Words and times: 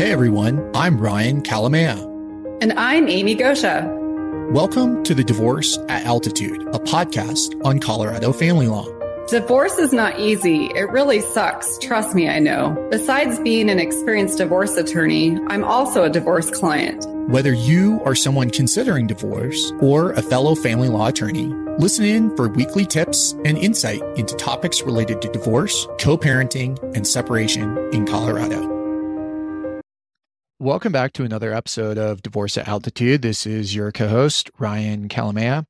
Hey 0.00 0.12
everyone, 0.12 0.66
I'm 0.74 0.98
Ryan 0.98 1.42
Kalamaya. 1.42 1.98
And 2.62 2.72
I'm 2.72 3.06
Amy 3.06 3.36
Goscha. 3.36 4.50
Welcome 4.50 5.02
to 5.02 5.14
the 5.14 5.22
Divorce 5.22 5.76
at 5.90 6.06
Altitude, 6.06 6.62
a 6.68 6.78
podcast 6.78 7.54
on 7.66 7.80
Colorado 7.80 8.32
family 8.32 8.66
law. 8.66 8.86
Divorce 9.28 9.76
is 9.76 9.92
not 9.92 10.18
easy. 10.18 10.70
It 10.74 10.88
really 10.88 11.20
sucks. 11.20 11.76
Trust 11.80 12.14
me, 12.14 12.30
I 12.30 12.38
know. 12.38 12.88
Besides 12.90 13.40
being 13.40 13.68
an 13.68 13.78
experienced 13.78 14.38
divorce 14.38 14.74
attorney, 14.78 15.38
I'm 15.48 15.64
also 15.64 16.04
a 16.04 16.08
divorce 16.08 16.48
client. 16.48 17.04
Whether 17.28 17.52
you 17.52 18.00
are 18.06 18.14
someone 18.14 18.48
considering 18.48 19.06
divorce 19.06 19.70
or 19.80 20.12
a 20.12 20.22
fellow 20.22 20.54
family 20.54 20.88
law 20.88 21.08
attorney, 21.08 21.48
listen 21.78 22.06
in 22.06 22.34
for 22.36 22.48
weekly 22.48 22.86
tips 22.86 23.32
and 23.44 23.58
insight 23.58 24.00
into 24.16 24.34
topics 24.36 24.80
related 24.80 25.20
to 25.20 25.28
divorce, 25.28 25.86
co 25.98 26.16
parenting, 26.16 26.82
and 26.96 27.06
separation 27.06 27.76
in 27.92 28.06
Colorado. 28.06 28.79
Welcome 30.60 30.92
back 30.92 31.14
to 31.14 31.24
another 31.24 31.54
episode 31.54 31.96
of 31.96 32.22
Divorce 32.22 32.58
at 32.58 32.68
Altitude. 32.68 33.22
This 33.22 33.46
is 33.46 33.74
your 33.74 33.90
co 33.90 34.08
host, 34.08 34.50
Ryan 34.58 35.08
Kalamaya. 35.08 35.64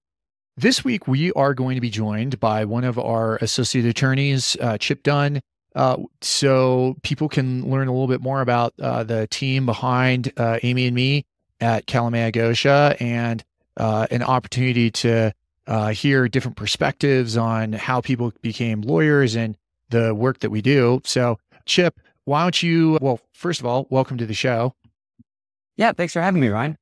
This 0.56 0.84
week, 0.84 1.06
we 1.06 1.30
are 1.34 1.54
going 1.54 1.76
to 1.76 1.80
be 1.80 1.90
joined 1.90 2.40
by 2.40 2.64
one 2.64 2.82
of 2.82 2.98
our 2.98 3.36
associate 3.36 3.84
attorneys, 3.84 4.56
uh, 4.60 4.78
Chip 4.78 5.04
Dunn. 5.04 5.42
Uh, 5.76 5.98
so 6.22 6.96
people 7.04 7.28
can 7.28 7.70
learn 7.70 7.86
a 7.86 7.92
little 7.92 8.08
bit 8.08 8.20
more 8.20 8.40
about 8.40 8.74
uh, 8.82 9.04
the 9.04 9.28
team 9.28 9.64
behind 9.64 10.32
uh, 10.36 10.58
Amy 10.64 10.86
and 10.86 10.96
me 10.96 11.24
at 11.60 11.86
Kalamaya 11.86 12.32
Goscha 12.32 13.00
and 13.00 13.44
uh, 13.76 14.08
an 14.10 14.24
opportunity 14.24 14.90
to 14.90 15.32
uh, 15.68 15.90
hear 15.90 16.26
different 16.26 16.56
perspectives 16.56 17.36
on 17.36 17.74
how 17.74 18.00
people 18.00 18.32
became 18.42 18.80
lawyers 18.80 19.36
and 19.36 19.56
the 19.90 20.16
work 20.16 20.40
that 20.40 20.50
we 20.50 20.60
do. 20.60 21.00
So, 21.04 21.38
Chip, 21.64 22.00
why 22.24 22.42
don't 22.42 22.60
you, 22.60 22.98
well, 23.00 23.20
first 23.32 23.60
of 23.60 23.66
all, 23.66 23.86
welcome 23.88 24.18
to 24.18 24.26
the 24.26 24.34
show. 24.34 24.74
Yeah, 25.80 25.92
thanks 25.92 26.12
for 26.12 26.20
having 26.20 26.42
me, 26.42 26.48
Ryan. 26.48 26.76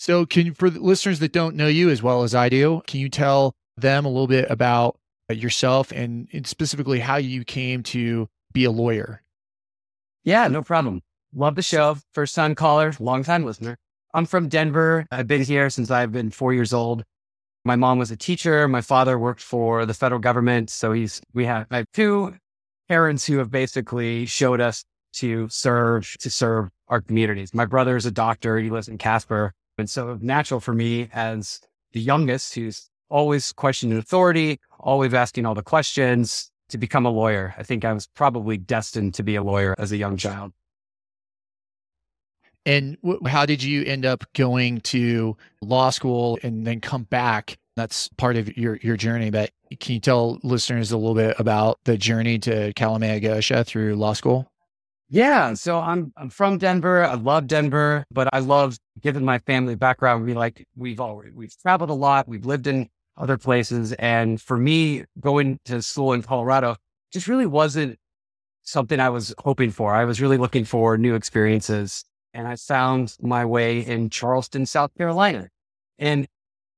So, 0.00 0.26
can 0.26 0.46
you, 0.46 0.54
for 0.54 0.68
the 0.68 0.80
listeners 0.80 1.20
that 1.20 1.32
don't 1.32 1.54
know 1.54 1.68
you 1.68 1.90
as 1.90 2.02
well 2.02 2.24
as 2.24 2.34
I 2.34 2.48
do, 2.48 2.82
can 2.88 2.98
you 2.98 3.08
tell 3.08 3.54
them 3.76 4.04
a 4.04 4.08
little 4.08 4.26
bit 4.26 4.50
about 4.50 4.98
yourself 5.30 5.92
and, 5.92 6.26
and 6.32 6.44
specifically 6.44 6.98
how 6.98 7.16
you 7.18 7.44
came 7.44 7.84
to 7.84 8.26
be 8.52 8.64
a 8.64 8.72
lawyer? 8.72 9.22
Yeah, 10.24 10.48
no 10.48 10.60
problem. 10.60 11.02
Love 11.36 11.54
the 11.54 11.62
show. 11.62 11.96
First 12.12 12.34
time 12.34 12.56
caller, 12.56 12.92
long 12.98 13.22
time 13.22 13.44
listener. 13.44 13.76
I'm 14.12 14.26
from 14.26 14.48
Denver. 14.48 15.06
I've 15.12 15.28
been 15.28 15.44
here 15.44 15.70
since 15.70 15.88
I've 15.92 16.10
been 16.10 16.32
four 16.32 16.52
years 16.52 16.72
old. 16.72 17.04
My 17.64 17.76
mom 17.76 18.00
was 18.00 18.10
a 18.10 18.16
teacher. 18.16 18.66
My 18.66 18.80
father 18.80 19.16
worked 19.20 19.40
for 19.40 19.86
the 19.86 19.94
federal 19.94 20.20
government. 20.20 20.68
So 20.68 20.90
he's, 20.90 21.20
we 21.32 21.44
have, 21.44 21.68
I 21.70 21.76
have 21.76 21.86
two 21.94 22.34
parents 22.88 23.24
who 23.24 23.38
have 23.38 23.52
basically 23.52 24.26
showed 24.26 24.60
us 24.60 24.84
to 25.14 25.48
serve, 25.48 26.16
to 26.20 26.30
serve 26.30 26.70
our 26.88 27.00
communities. 27.00 27.54
My 27.54 27.66
brother 27.66 27.96
is 27.96 28.06
a 28.06 28.10
doctor. 28.10 28.58
He 28.58 28.70
lives 28.70 28.88
in 28.88 28.98
Casper. 28.98 29.52
And 29.78 29.88
so 29.90 30.18
natural 30.20 30.60
for 30.60 30.72
me 30.72 31.08
as 31.12 31.60
the 31.92 32.00
youngest, 32.00 32.54
who's 32.54 32.88
always 33.08 33.52
questioning 33.52 33.98
authority, 33.98 34.58
always 34.78 35.14
asking 35.14 35.46
all 35.46 35.54
the 35.54 35.62
questions 35.62 36.50
to 36.68 36.78
become 36.78 37.06
a 37.06 37.10
lawyer. 37.10 37.54
I 37.58 37.62
think 37.62 37.84
I 37.84 37.92
was 37.92 38.06
probably 38.08 38.56
destined 38.56 39.14
to 39.14 39.22
be 39.22 39.36
a 39.36 39.42
lawyer 39.42 39.74
as 39.78 39.92
a 39.92 39.96
young 39.96 40.16
child. 40.16 40.52
And 42.66 42.96
w- 43.02 43.20
how 43.26 43.46
did 43.46 43.62
you 43.62 43.84
end 43.84 44.06
up 44.06 44.24
going 44.34 44.80
to 44.82 45.36
law 45.60 45.90
school 45.90 46.38
and 46.42 46.66
then 46.66 46.80
come 46.80 47.04
back? 47.04 47.56
That's 47.76 48.08
part 48.16 48.36
of 48.36 48.56
your, 48.56 48.76
your 48.76 48.96
journey, 48.96 49.30
but 49.30 49.50
can 49.80 49.94
you 49.94 50.00
tell 50.00 50.38
listeners 50.42 50.92
a 50.92 50.96
little 50.96 51.14
bit 51.14 51.38
about 51.38 51.78
the 51.84 51.98
journey 51.98 52.38
to 52.40 52.72
Kalamaya 52.74 53.22
Goscha 53.22 53.66
through 53.66 53.96
law 53.96 54.12
school? 54.12 54.46
Yeah. 55.08 55.54
So 55.54 55.78
I'm 55.78 56.12
I'm 56.16 56.30
from 56.30 56.58
Denver. 56.58 57.04
I 57.04 57.14
love 57.14 57.46
Denver, 57.46 58.04
but 58.10 58.28
I 58.32 58.40
love 58.40 58.78
given 59.00 59.24
my 59.24 59.38
family 59.40 59.74
background, 59.74 60.24
we 60.24 60.34
like 60.34 60.66
we've 60.76 61.00
already 61.00 61.30
we've 61.32 61.56
traveled 61.60 61.90
a 61.90 61.94
lot, 61.94 62.26
we've 62.26 62.46
lived 62.46 62.66
in 62.66 62.88
other 63.16 63.38
places. 63.38 63.92
And 63.94 64.40
for 64.40 64.56
me, 64.56 65.04
going 65.20 65.58
to 65.66 65.82
school 65.82 66.12
in 66.12 66.22
Colorado 66.22 66.76
just 67.12 67.28
really 67.28 67.46
wasn't 67.46 67.98
something 68.62 68.98
I 68.98 69.10
was 69.10 69.34
hoping 69.38 69.70
for. 69.70 69.94
I 69.94 70.04
was 70.04 70.20
really 70.20 70.38
looking 70.38 70.64
for 70.64 70.96
new 70.98 71.14
experiences. 71.14 72.04
And 72.32 72.48
I 72.48 72.56
found 72.56 73.16
my 73.20 73.44
way 73.44 73.80
in 73.80 74.10
Charleston, 74.10 74.66
South 74.66 74.90
Carolina. 74.98 75.48
And 75.98 76.26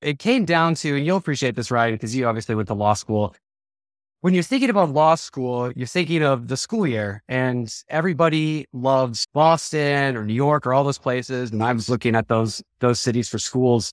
it 0.03 0.19
came 0.19 0.45
down 0.45 0.75
to, 0.77 0.95
and 0.97 1.07
you'll 1.07 1.17
appreciate 1.17 1.57
this, 1.57 1.71
Ryan, 1.71 1.95
because 1.95 2.15
you 2.15 2.27
obviously 2.27 2.55
went 2.55 2.69
to 2.69 2.75
law 2.75 2.93
school 2.93 3.35
when 4.21 4.35
you're 4.35 4.43
thinking 4.43 4.71
about 4.71 4.91
law 4.91 5.15
school, 5.15 5.73
you're 5.73 5.87
thinking 5.87 6.23
of 6.23 6.49
the 6.49 6.57
school 6.57 6.87
year 6.87 7.23
and 7.29 7.73
everybody 7.89 8.67
loves 8.73 9.27
Boston 9.33 10.17
or 10.17 10.25
New 10.25 10.35
York 10.35 10.67
or 10.67 10.75
all 10.75 10.85
those 10.85 10.99
places. 10.99 11.51
And 11.53 11.63
I 11.63 11.73
was 11.73 11.89
looking 11.89 12.17
at 12.17 12.29
those, 12.29 12.63
those 12.81 13.01
cities 13.01 13.29
for 13.29 13.39
schools, 13.39 13.93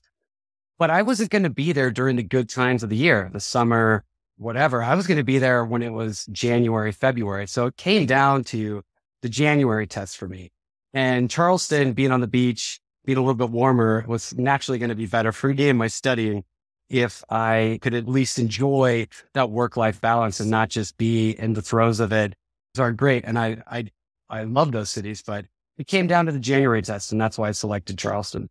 but 0.78 0.90
I 0.90 1.02
wasn't 1.02 1.30
going 1.30 1.44
to 1.44 1.50
be 1.50 1.72
there 1.72 1.90
during 1.90 2.16
the 2.16 2.22
good 2.22 2.48
times 2.48 2.82
of 2.82 2.90
the 2.90 2.96
year, 2.96 3.30
the 3.32 3.40
summer, 3.40 4.04
whatever. 4.36 4.82
I 4.82 4.94
was 4.94 5.06
going 5.06 5.18
to 5.18 5.24
be 5.24 5.38
there 5.38 5.64
when 5.64 5.82
it 5.82 5.92
was 5.92 6.26
January, 6.32 6.92
February. 6.92 7.46
So 7.46 7.66
it 7.66 7.76
came 7.76 8.06
down 8.06 8.44
to 8.44 8.82
the 9.22 9.28
January 9.28 9.86
test 9.86 10.16
for 10.16 10.26
me 10.26 10.50
and 10.94 11.28
Charleston 11.28 11.92
being 11.92 12.12
on 12.12 12.20
the 12.20 12.28
beach, 12.28 12.80
being 13.04 13.18
a 13.18 13.20
little 13.20 13.34
bit 13.34 13.50
warmer 13.50 14.04
was 14.06 14.32
naturally 14.38 14.78
going 14.78 14.88
to 14.88 14.94
be 14.94 15.06
better 15.06 15.32
for 15.32 15.52
me 15.52 15.68
in 15.68 15.76
my 15.76 15.88
studying 15.88 16.44
if 16.88 17.24
I 17.30 17.78
could 17.82 17.94
at 17.94 18.08
least 18.08 18.38
enjoy 18.38 19.08
that 19.32 19.50
work 19.50 19.76
life 19.76 20.00
balance 20.00 20.40
and 20.40 20.50
not 20.50 20.68
just 20.68 20.96
be 20.96 21.30
in 21.30 21.54
the 21.54 21.62
throes 21.62 22.00
of 22.00 22.12
it. 22.12 22.34
Are 22.76 22.92
great. 22.92 23.24
And 23.24 23.38
I, 23.38 23.58
I, 23.70 23.84
I 24.28 24.42
love 24.42 24.72
those 24.72 24.90
cities, 24.90 25.22
but 25.24 25.46
it 25.78 25.86
came 25.86 26.08
down 26.08 26.26
to 26.26 26.32
the 26.32 26.40
January 26.40 26.82
test. 26.82 27.12
And 27.12 27.20
that's 27.20 27.38
why 27.38 27.48
I 27.48 27.52
selected 27.52 27.98
Charleston. 27.98 28.50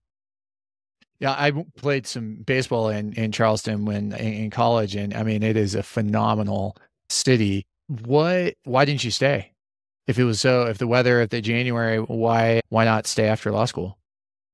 Yeah, 1.19 1.31
I 1.31 1.51
played 1.75 2.07
some 2.07 2.35
baseball 2.45 2.87
in, 2.87 3.11
in 3.13 3.33
Charleston 3.33 3.83
when 3.83 4.13
in 4.13 4.49
college. 4.49 4.95
And 4.95 5.13
I 5.13 5.23
mean, 5.23 5.43
it 5.43 5.57
is 5.57 5.75
a 5.75 5.83
phenomenal 5.83 6.77
city. 7.09 7.65
What, 7.87 8.53
why 8.63 8.85
didn't 8.85 9.03
you 9.03 9.11
stay? 9.11 9.51
If 10.07 10.17
it 10.17 10.23
was 10.23 10.39
so, 10.39 10.67
if 10.67 10.77
the 10.77 10.87
weather, 10.87 11.21
if 11.21 11.29
the 11.29 11.41
January, 11.41 11.97
why, 11.97 12.61
why 12.69 12.85
not 12.85 13.07
stay 13.07 13.27
after 13.27 13.51
law 13.51 13.65
school? 13.65 13.97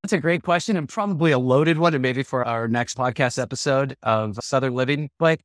That's 0.03 0.13
a 0.13 0.19
great 0.19 0.43
question 0.43 0.77
and 0.77 0.87
probably 0.87 1.31
a 1.31 1.39
loaded 1.39 1.77
one, 1.77 1.93
and 1.93 2.01
maybe 2.01 2.23
for 2.23 2.47
our 2.47 2.67
next 2.67 2.97
podcast 2.97 3.41
episode 3.41 3.97
of 4.01 4.37
Southern 4.41 4.73
Living. 4.73 5.09
But 5.19 5.41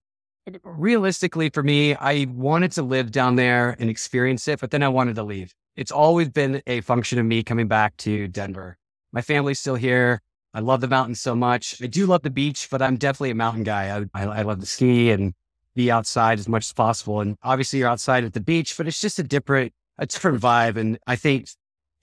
realistically, 0.63 1.51
for 1.51 1.63
me, 1.63 1.95
I 1.97 2.27
wanted 2.31 2.71
to 2.73 2.83
live 2.83 3.11
down 3.11 3.35
there 3.35 3.77
and 3.81 3.91
experience 3.91 4.47
it, 4.47 4.61
but 4.61 4.71
then 4.71 4.83
I 4.83 4.89
wanted 4.89 5.17
to 5.17 5.25
leave. 5.25 5.53
It's 5.75 5.91
always 5.91 6.29
been 6.29 6.63
a 6.69 6.83
function 6.83 7.19
of 7.19 7.27
me 7.27 7.43
coming 7.43 7.67
back 7.67 7.97
to 7.99 8.29
Denver. 8.29 8.79
My 9.13 9.23
family's 9.23 9.59
still 9.59 9.75
here. 9.75 10.21
I 10.55 10.61
love 10.61 10.81
the 10.81 10.89
mountains 10.89 11.21
so 11.21 11.35
much. 11.35 11.83
I 11.83 11.89
do 11.89 12.07
love 12.07 12.23
the 12.23 12.31
beach, 12.31 12.69
but 12.71 12.81
I'm 12.81 12.97
definitely 12.97 13.31
a 13.31 13.35
mountain 13.35 13.65
guy. 13.65 14.07
I, 14.15 14.23
I, 14.23 14.27
I 14.39 14.43
love 14.43 14.61
to 14.61 14.67
ski 14.67 15.11
and 15.11 15.35
be 15.75 15.91
outside 15.91 16.39
as 16.39 16.49
much 16.49 16.67
as 16.67 16.73
possible. 16.73 17.21
And 17.21 17.37
obviously, 17.43 17.81
you're 17.81 17.89
outside 17.89 18.23
at 18.23 18.35
the 18.35 18.41
beach, 18.41 18.77
but 18.77 18.87
it's 18.87 19.01
just 19.01 19.19
a 19.19 19.25
different, 19.25 19.73
a 19.99 20.07
different 20.07 20.41
vibe. 20.41 20.77
And 20.77 20.97
I 21.09 21.17
think 21.17 21.49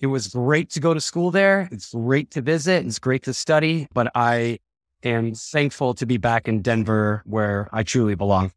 it 0.01 0.07
was 0.07 0.29
great 0.29 0.71
to 0.71 0.79
go 0.79 0.93
to 0.93 0.99
school 0.99 1.29
there. 1.29 1.69
It's 1.71 1.93
great 1.93 2.31
to 2.31 2.41
visit. 2.41 2.85
It's 2.85 2.99
great 2.99 3.23
to 3.23 3.33
study, 3.33 3.87
but 3.93 4.11
I 4.15 4.57
am 5.03 5.35
thankful 5.35 5.93
to 5.93 6.05
be 6.07 6.17
back 6.17 6.47
in 6.47 6.63
Denver 6.63 7.21
where 7.25 7.69
I 7.71 7.83
truly 7.83 8.15
belong. 8.15 8.51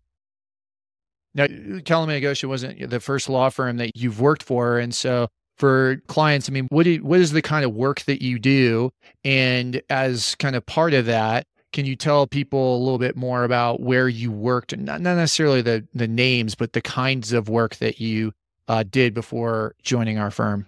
Now, 1.35 1.47
Kalamaya 1.47 2.23
Goscha 2.23 2.49
wasn't 2.49 2.89
the 2.89 3.01
first 3.01 3.29
law 3.29 3.51
firm 3.51 3.77
that 3.77 3.95
you've 3.95 4.21
worked 4.21 4.43
for. 4.43 4.79
And 4.79 4.95
so 4.95 5.29
for 5.59 5.97
clients, 6.07 6.49
I 6.49 6.53
mean, 6.53 6.67
what, 6.71 6.85
do, 6.85 6.97
what 7.05 7.21
is 7.21 7.33
the 7.33 7.43
kind 7.43 7.65
of 7.65 7.75
work 7.75 8.03
that 8.03 8.23
you 8.23 8.39
do? 8.39 8.91
And 9.25 9.83
as 9.91 10.37
kind 10.37 10.57
of 10.57 10.65
part 10.65 10.95
of 10.95 11.07
that, 11.07 11.47
can 11.73 11.85
you 11.85 11.97
tell 11.97 12.27
people 12.27 12.77
a 12.77 12.79
little 12.79 12.99
bit 12.99 13.17
more 13.17 13.45
about 13.45 13.81
where 13.81 14.09
you 14.09 14.31
worked? 14.31 14.77
Not, 14.77 15.01
not 15.01 15.17
necessarily 15.17 15.61
the, 15.61 15.87
the 15.93 16.09
names, 16.09 16.55
but 16.55 16.73
the 16.73 16.81
kinds 16.81 17.33
of 17.33 17.49
work 17.49 17.77
that 17.77 18.01
you 18.01 18.33
uh, 18.69 18.85
did 18.89 19.13
before 19.13 19.75
joining 19.83 20.17
our 20.19 20.31
firm. 20.31 20.67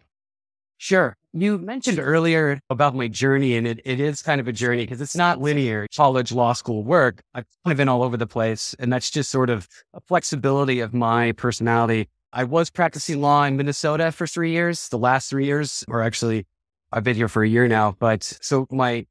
Sure. 0.78 1.16
You 1.32 1.58
mentioned 1.58 1.98
earlier 1.98 2.60
about 2.70 2.94
my 2.94 3.08
journey, 3.08 3.56
and 3.56 3.66
it, 3.66 3.80
it 3.84 4.00
is 4.00 4.22
kind 4.22 4.40
of 4.40 4.48
a 4.48 4.52
journey 4.52 4.84
because 4.84 5.00
it's 5.00 5.16
not 5.16 5.40
linear. 5.40 5.86
College, 5.94 6.32
law 6.32 6.52
school, 6.52 6.82
work. 6.82 7.20
I've 7.34 7.44
kind 7.64 7.72
of 7.72 7.76
been 7.76 7.88
all 7.88 8.02
over 8.02 8.16
the 8.16 8.26
place. 8.26 8.74
And 8.78 8.92
that's 8.92 9.10
just 9.10 9.30
sort 9.30 9.50
of 9.50 9.68
a 9.94 10.00
flexibility 10.00 10.80
of 10.80 10.94
my 10.94 11.32
personality. 11.32 12.08
I 12.32 12.44
was 12.44 12.70
practicing 12.70 13.20
law 13.20 13.44
in 13.44 13.56
Minnesota 13.56 14.12
for 14.12 14.26
three 14.26 14.52
years. 14.52 14.88
The 14.88 14.98
last 14.98 15.30
three 15.30 15.46
years, 15.46 15.84
or 15.88 16.02
actually, 16.02 16.46
I've 16.92 17.04
been 17.04 17.16
here 17.16 17.28
for 17.28 17.42
a 17.42 17.48
year 17.48 17.68
now. 17.68 17.96
But 17.98 18.22
so 18.22 18.66
my, 18.70 19.06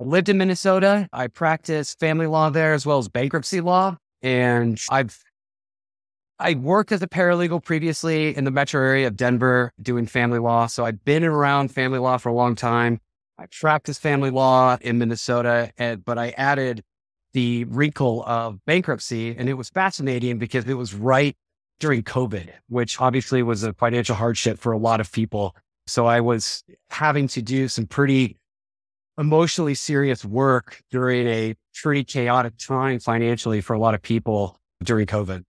I 0.00 0.04
lived 0.04 0.28
in 0.28 0.38
Minnesota. 0.38 1.08
I 1.12 1.26
practiced 1.26 1.98
family 1.98 2.26
law 2.26 2.50
there 2.50 2.72
as 2.72 2.86
well 2.86 2.98
as 2.98 3.08
bankruptcy 3.08 3.60
law. 3.60 3.96
And 4.22 4.80
I've 4.90 5.18
I 6.40 6.54
worked 6.54 6.92
as 6.92 7.02
a 7.02 7.08
paralegal 7.08 7.64
previously 7.64 8.36
in 8.36 8.44
the 8.44 8.52
metro 8.52 8.80
area 8.80 9.08
of 9.08 9.16
Denver 9.16 9.72
doing 9.82 10.06
family 10.06 10.38
law. 10.38 10.66
So 10.66 10.84
I'd 10.84 11.04
been 11.04 11.24
around 11.24 11.72
family 11.72 11.98
law 11.98 12.16
for 12.16 12.28
a 12.28 12.34
long 12.34 12.54
time. 12.54 13.00
I 13.38 13.46
practiced 13.46 14.00
family 14.00 14.30
law 14.30 14.78
in 14.80 14.98
Minnesota, 14.98 15.72
and, 15.78 16.04
but 16.04 16.16
I 16.16 16.30
added 16.30 16.84
the 17.32 17.64
wrinkle 17.64 18.24
of 18.24 18.64
bankruptcy. 18.66 19.34
And 19.36 19.48
it 19.48 19.54
was 19.54 19.68
fascinating 19.68 20.38
because 20.38 20.64
it 20.66 20.74
was 20.74 20.94
right 20.94 21.36
during 21.80 22.02
COVID, 22.04 22.50
which 22.68 23.00
obviously 23.00 23.42
was 23.42 23.64
a 23.64 23.72
financial 23.72 24.14
hardship 24.14 24.58
for 24.58 24.72
a 24.72 24.78
lot 24.78 25.00
of 25.00 25.10
people. 25.10 25.56
So 25.88 26.06
I 26.06 26.20
was 26.20 26.62
having 26.90 27.26
to 27.28 27.42
do 27.42 27.66
some 27.66 27.86
pretty 27.86 28.36
emotionally 29.18 29.74
serious 29.74 30.24
work 30.24 30.80
during 30.90 31.26
a 31.26 31.56
pretty 31.74 32.04
chaotic 32.04 32.56
time 32.58 33.00
financially 33.00 33.60
for 33.60 33.74
a 33.74 33.78
lot 33.78 33.94
of 33.94 34.02
people 34.02 34.56
during 34.84 35.06
COVID. 35.06 35.44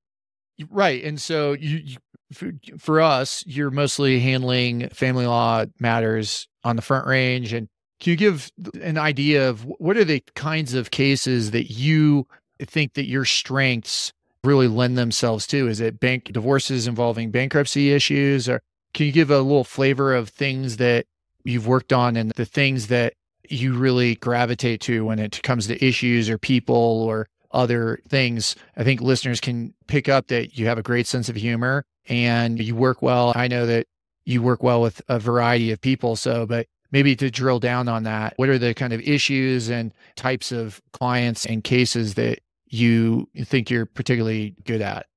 Right. 0.69 1.03
And 1.03 1.19
so 1.21 1.53
you, 1.53 1.77
you 1.77 1.97
for, 2.33 2.51
for 2.77 3.01
us, 3.01 3.43
you're 3.47 3.71
mostly 3.71 4.19
handling 4.19 4.89
family 4.89 5.25
law 5.25 5.65
matters 5.79 6.47
on 6.63 6.75
the 6.75 6.81
front 6.81 7.07
range. 7.07 7.53
And 7.53 7.67
can 7.99 8.11
you 8.11 8.17
give 8.17 8.51
an 8.81 8.97
idea 8.97 9.49
of 9.49 9.65
what 9.77 9.97
are 9.97 10.05
the 10.05 10.23
kinds 10.35 10.73
of 10.73 10.91
cases 10.91 11.51
that 11.51 11.71
you 11.71 12.27
think 12.61 12.93
that 12.93 13.07
your 13.07 13.25
strengths 13.25 14.13
really 14.43 14.67
lend 14.67 14.97
themselves 14.97 15.47
to? 15.47 15.67
Is 15.67 15.79
it 15.79 15.99
bank 15.99 16.25
divorces 16.25 16.87
involving 16.87 17.31
bankruptcy 17.31 17.91
issues? 17.91 18.47
Or 18.47 18.61
can 18.93 19.07
you 19.07 19.11
give 19.11 19.31
a 19.31 19.39
little 19.39 19.63
flavor 19.63 20.13
of 20.13 20.29
things 20.29 20.77
that 20.77 21.05
you've 21.43 21.67
worked 21.67 21.93
on 21.93 22.15
and 22.15 22.31
the 22.35 22.45
things 22.45 22.87
that 22.87 23.13
you 23.49 23.73
really 23.75 24.15
gravitate 24.15 24.81
to 24.81 25.05
when 25.05 25.19
it 25.19 25.41
comes 25.41 25.67
to 25.67 25.83
issues 25.83 26.29
or 26.29 26.37
people 26.37 26.75
or 26.75 27.27
other 27.51 27.99
things? 28.07 28.55
I 28.77 28.83
think 28.83 29.01
listeners 29.01 29.39
can 29.39 29.73
pick 29.87 30.09
up 30.09 30.27
that 30.27 30.57
you 30.57 30.67
have 30.67 30.77
a 30.77 30.83
great 30.83 31.07
sense 31.07 31.29
of 31.29 31.35
humor 31.35 31.85
and 32.07 32.59
you 32.59 32.75
work 32.75 33.01
well. 33.01 33.33
I 33.35 33.47
know 33.47 33.65
that 33.65 33.87
you 34.25 34.41
work 34.41 34.63
well 34.63 34.81
with 34.81 35.01
a 35.07 35.19
variety 35.19 35.71
of 35.71 35.81
people. 35.81 36.15
So, 36.15 36.45
but 36.45 36.67
maybe 36.91 37.15
to 37.15 37.31
drill 37.31 37.59
down 37.59 37.87
on 37.87 38.03
that, 38.03 38.33
what 38.37 38.49
are 38.49 38.57
the 38.57 38.73
kind 38.73 38.93
of 38.93 39.01
issues 39.01 39.69
and 39.69 39.93
types 40.15 40.51
of 40.51 40.81
clients 40.93 41.45
and 41.45 41.63
cases 41.63 42.15
that 42.15 42.39
you 42.67 43.27
think 43.43 43.69
you're 43.69 43.85
particularly 43.85 44.55
good 44.65 44.81
at? 44.81 45.07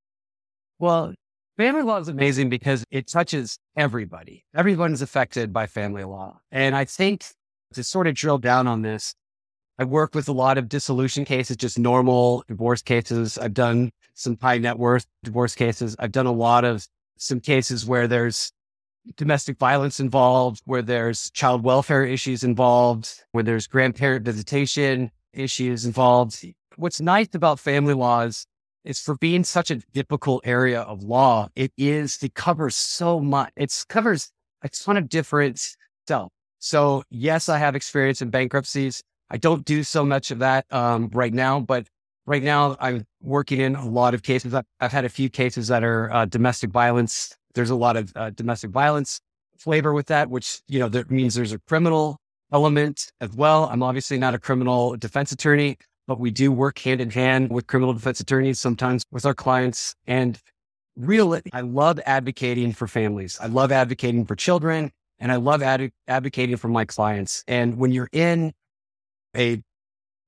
Well, 0.79 1.15
family 1.57 1.83
law 1.83 1.99
is 1.99 2.09
amazing 2.09 2.49
because 2.49 2.85
it 2.91 3.09
touches 3.09 3.59
everybody. 3.77 4.45
Everyone 4.55 4.93
is 4.93 5.03
affected 5.03 5.53
by 5.53 5.67
family 5.67 6.05
law. 6.05 6.41
And 6.51 6.75
I 6.75 6.85
think 6.85 7.25
to 7.75 7.85
sort 7.85 8.07
of 8.07 8.15
drill 8.15 8.39
down 8.39 8.67
on 8.67 8.83
this, 8.83 9.15
I 9.79 9.85
work 9.85 10.15
with 10.15 10.29
a 10.29 10.33
lot 10.33 10.59
of 10.59 10.69
dissolution 10.69 11.25
cases, 11.25 11.57
just 11.57 11.79
normal 11.79 12.45
divorce 12.47 12.83
cases. 12.83 13.39
I've 13.39 13.55
done 13.55 13.91
some 14.15 14.37
high 14.41 14.59
net 14.59 14.79
worth 14.79 15.07
divorce 15.23 15.55
cases. 15.55 15.97
I've 15.99 16.13
done 16.13 16.27
a 16.27 16.33
lot 16.33 16.65
of 16.65 16.87
some 17.17 17.41
cases 17.41 17.87
where 17.87 18.07
there's 18.07 18.53
domestic 19.17 19.59
violence 19.59 19.99
involved, 19.99 20.63
where 20.65 20.83
there's 20.83 21.31
child 21.31 21.65
welfare 21.65 22.05
issues 22.05 22.45
involved, 22.45 23.25
where 23.33 23.43
there's 23.43 23.67
grandparent 23.67 24.25
visitation 24.25 25.11
issues 25.33 25.85
involved. 25.87 26.45
What's 26.77 27.01
nice 27.01 27.29
about 27.35 27.59
family 27.59 27.95
laws 27.95 28.47
is 28.85 29.01
for 29.01 29.17
being 29.17 29.45
such 29.45 29.71
a 29.71 29.77
difficult 29.93 30.43
area 30.45 30.81
of 30.83 31.03
law, 31.03 31.49
it 31.55 31.73
is, 31.77 32.19
it 32.23 32.35
covers 32.35 32.75
so 32.75 33.21
much. 33.21 33.51
It 33.57 33.73
covers 33.89 34.31
a 34.63 34.69
ton 34.69 34.97
of 34.97 35.09
different 35.09 35.77
stuff. 36.05 36.31
So 36.59 37.03
yes, 37.11 37.49
I 37.49 37.59
have 37.59 37.75
experience 37.75 38.23
in 38.23 38.31
bankruptcies. 38.31 39.03
I 39.33 39.39
don't 39.39 39.65
do 39.65 39.83
so 39.83 40.05
much 40.05 40.31
of 40.31 40.41
that 40.41 40.67
um, 40.71 41.09
right 41.15 41.33
now, 41.33 41.59
but 41.59 41.87
right 42.27 42.43
now 42.43 42.77
I'm 42.79 43.07
working 43.23 43.61
in 43.61 43.75
a 43.75 43.89
lot 43.89 44.13
of 44.13 44.23
cases. 44.23 44.53
I've, 44.53 44.67
I've 44.79 44.93
had 44.93 45.07
a 45.07 45.09
few 45.09 45.31
cases 45.31 45.69
that 45.69 45.83
are 45.83 46.13
uh, 46.13 46.27
domestic 46.27 46.71
violence. 46.71 47.35
There's 47.55 47.71
a 47.71 47.75
lot 47.75 47.97
of 47.97 48.13
uh, 48.15 48.31
domestic 48.31 48.71
violence 48.71 49.21
flavor 49.57 49.95
with 49.95 50.07
that, 50.09 50.29
which, 50.29 50.61
you 50.69 50.79
know, 50.79 50.89
that 50.91 51.11
means 51.11 51.35
there's 51.35 51.53
a 51.53 51.59
criminal 51.61 52.19
element 52.53 53.11
as 53.23 53.31
well. 53.31 53.71
I'm 53.73 53.83
obviously 53.83 54.19
not 54.19 54.35
a 54.35 54.39
criminal 54.39 54.97
defense 54.97 55.33
attorney, 55.33 55.79
but 56.07 56.21
we 56.21 56.31
do 56.31 56.53
work 56.53 56.79
hand 56.79 57.01
in 57.01 57.09
hand 57.09 57.51
with 57.51 57.67
criminal 57.67 57.95
defense 57.95 58.21
attorneys, 58.21 58.61
sometimes 58.61 59.03
with 59.11 59.25
our 59.25 59.35
clients. 59.35 59.95
And 60.07 60.39
really, 60.95 61.41
I 61.55 61.63
love 61.63 61.99
advocating 62.05 62.75
for 62.75 62.87
families. 62.87 63.39
I 63.41 63.47
love 63.47 63.73
advocating 63.73 64.27
for 64.27 64.37
children 64.37 64.93
and 65.19 65.33
I 65.33 65.37
love 65.37 65.63
ad- 65.63 65.93
advocating 66.07 66.57
for 66.59 66.69
my 66.69 66.85
clients. 66.85 67.45
And 67.49 67.79
when 67.79 67.93
you're 67.93 68.11
in 68.13 68.53
a 69.37 69.63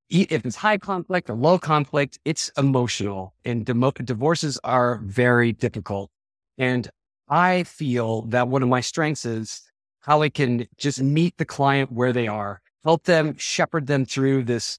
if 0.09 0.45
it's 0.45 0.55
high 0.55 0.77
conflict 0.77 1.29
or 1.29 1.35
low 1.35 1.57
conflict, 1.57 2.19
it's 2.25 2.51
emotional 2.57 3.33
and 3.43 3.65
demo- 3.65 3.91
divorces 3.91 4.59
are 4.63 4.99
very 5.03 5.51
difficult. 5.51 6.11
And 6.57 6.89
I 7.27 7.63
feel 7.63 8.21
that 8.27 8.47
one 8.47 8.61
of 8.61 8.69
my 8.69 8.81
strengths 8.81 9.25
is 9.25 9.63
how 10.01 10.21
I 10.21 10.29
can 10.29 10.67
just 10.77 11.01
meet 11.01 11.37
the 11.37 11.45
client 11.45 11.91
where 11.91 12.13
they 12.13 12.27
are, 12.27 12.61
help 12.83 13.03
them 13.05 13.35
shepherd 13.37 13.87
them 13.87 14.05
through 14.05 14.43
this 14.43 14.77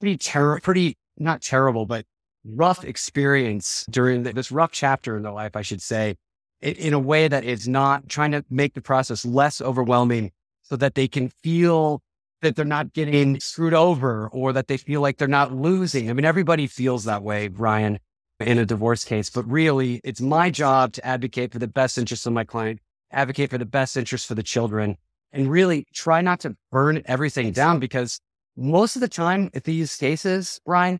pretty 0.00 0.16
terrible, 0.16 0.62
pretty 0.62 0.96
not 1.18 1.42
terrible, 1.42 1.84
but 1.84 2.06
rough 2.44 2.84
experience 2.84 3.86
during 3.90 4.22
the, 4.22 4.32
this 4.32 4.50
rough 4.50 4.72
chapter 4.72 5.16
in 5.16 5.22
their 5.22 5.32
life, 5.32 5.54
I 5.54 5.62
should 5.62 5.82
say, 5.82 6.16
in, 6.60 6.74
in 6.74 6.92
a 6.94 6.98
way 6.98 7.28
that 7.28 7.44
is 7.44 7.68
not 7.68 8.08
trying 8.08 8.32
to 8.32 8.44
make 8.48 8.74
the 8.74 8.80
process 8.80 9.24
less 9.24 9.60
overwhelming 9.60 10.32
so 10.62 10.76
that 10.76 10.94
they 10.94 11.08
can 11.08 11.28
feel 11.28 12.02
that 12.42 12.56
they're 12.56 12.64
not 12.64 12.92
getting 12.92 13.40
screwed 13.40 13.74
over 13.74 14.28
or 14.28 14.52
that 14.52 14.68
they 14.68 14.76
feel 14.76 15.00
like 15.00 15.16
they're 15.16 15.28
not 15.28 15.54
losing. 15.54 16.10
I 16.10 16.12
mean, 16.12 16.24
everybody 16.24 16.66
feels 16.66 17.04
that 17.04 17.22
way, 17.22 17.48
Ryan, 17.48 17.98
in 18.40 18.58
a 18.58 18.66
divorce 18.66 19.04
case, 19.04 19.30
but 19.30 19.48
really 19.50 20.00
it's 20.04 20.20
my 20.20 20.50
job 20.50 20.92
to 20.94 21.06
advocate 21.06 21.52
for 21.52 21.58
the 21.58 21.68
best 21.68 21.96
interests 21.96 22.26
of 22.26 22.32
my 22.32 22.44
client, 22.44 22.80
advocate 23.10 23.50
for 23.50 23.58
the 23.58 23.64
best 23.64 23.96
interests 23.96 24.26
for 24.26 24.34
the 24.34 24.42
children, 24.42 24.96
and 25.32 25.50
really 25.50 25.86
try 25.94 26.20
not 26.20 26.40
to 26.40 26.54
burn 26.70 27.02
everything 27.06 27.52
down 27.52 27.78
because 27.78 28.20
most 28.56 28.96
of 28.96 29.00
the 29.00 29.08
time 29.08 29.50
at 29.54 29.64
these 29.64 29.96
cases, 29.96 30.60
Ryan, 30.66 30.98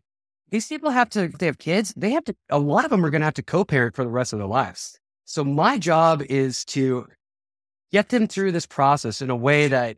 these 0.49 0.67
people 0.67 0.91
have 0.91 1.09
to, 1.09 1.27
they 1.27 1.45
have 1.45 1.57
kids, 1.57 1.93
they 1.95 2.11
have 2.11 2.23
to, 2.25 2.35
a 2.49 2.59
lot 2.59 2.85
of 2.85 2.91
them 2.91 3.05
are 3.05 3.09
going 3.09 3.21
to 3.21 3.25
have 3.25 3.33
to 3.35 3.43
co-parent 3.43 3.95
for 3.95 4.03
the 4.03 4.09
rest 4.09 4.33
of 4.33 4.39
their 4.39 4.47
lives. 4.47 4.97
So 5.25 5.43
my 5.43 5.77
job 5.77 6.21
is 6.23 6.65
to 6.65 7.07
get 7.91 8.09
them 8.09 8.27
through 8.27 8.51
this 8.51 8.65
process 8.65 9.21
in 9.21 9.29
a 9.29 9.35
way 9.35 9.67
that 9.67 9.97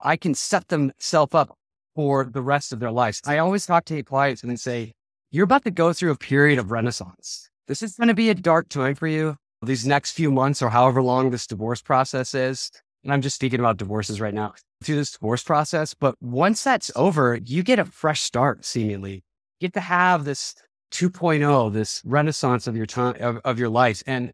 I 0.00 0.16
can 0.16 0.34
set 0.34 0.68
themselves 0.68 1.34
up 1.34 1.56
for 1.94 2.24
the 2.24 2.42
rest 2.42 2.72
of 2.72 2.80
their 2.80 2.90
lives. 2.90 3.22
I 3.26 3.38
always 3.38 3.66
talk 3.66 3.84
to 3.86 4.02
clients 4.02 4.42
and 4.42 4.50
they 4.50 4.56
say, 4.56 4.92
you're 5.30 5.44
about 5.44 5.64
to 5.64 5.70
go 5.70 5.92
through 5.92 6.12
a 6.12 6.16
period 6.16 6.58
of 6.58 6.70
renaissance. 6.70 7.48
This 7.66 7.82
is 7.82 7.96
going 7.96 8.08
to 8.08 8.14
be 8.14 8.30
a 8.30 8.34
dark 8.34 8.68
time 8.68 8.94
for 8.94 9.06
you 9.06 9.36
these 9.62 9.86
next 9.86 10.12
few 10.12 10.30
months 10.30 10.62
or 10.62 10.70
however 10.70 11.02
long 11.02 11.30
this 11.30 11.46
divorce 11.46 11.82
process 11.82 12.34
is. 12.34 12.70
And 13.02 13.12
I'm 13.12 13.22
just 13.22 13.36
speaking 13.36 13.60
about 13.60 13.76
divorces 13.76 14.20
right 14.20 14.34
now 14.34 14.54
through 14.82 14.96
this 14.96 15.12
divorce 15.12 15.42
process. 15.42 15.94
But 15.94 16.16
once 16.20 16.62
that's 16.62 16.90
over, 16.96 17.38
you 17.44 17.62
get 17.62 17.78
a 17.78 17.84
fresh 17.84 18.20
start 18.20 18.64
seemingly. 18.64 19.24
You 19.60 19.68
get 19.68 19.74
to 19.74 19.80
have 19.80 20.24
this 20.24 20.54
2.0, 20.92 21.72
this 21.72 22.02
renaissance 22.04 22.66
of 22.66 22.76
your 22.76 22.86
time, 22.86 23.16
of, 23.20 23.38
of 23.44 23.58
your 23.58 23.68
life. 23.68 24.02
And 24.06 24.32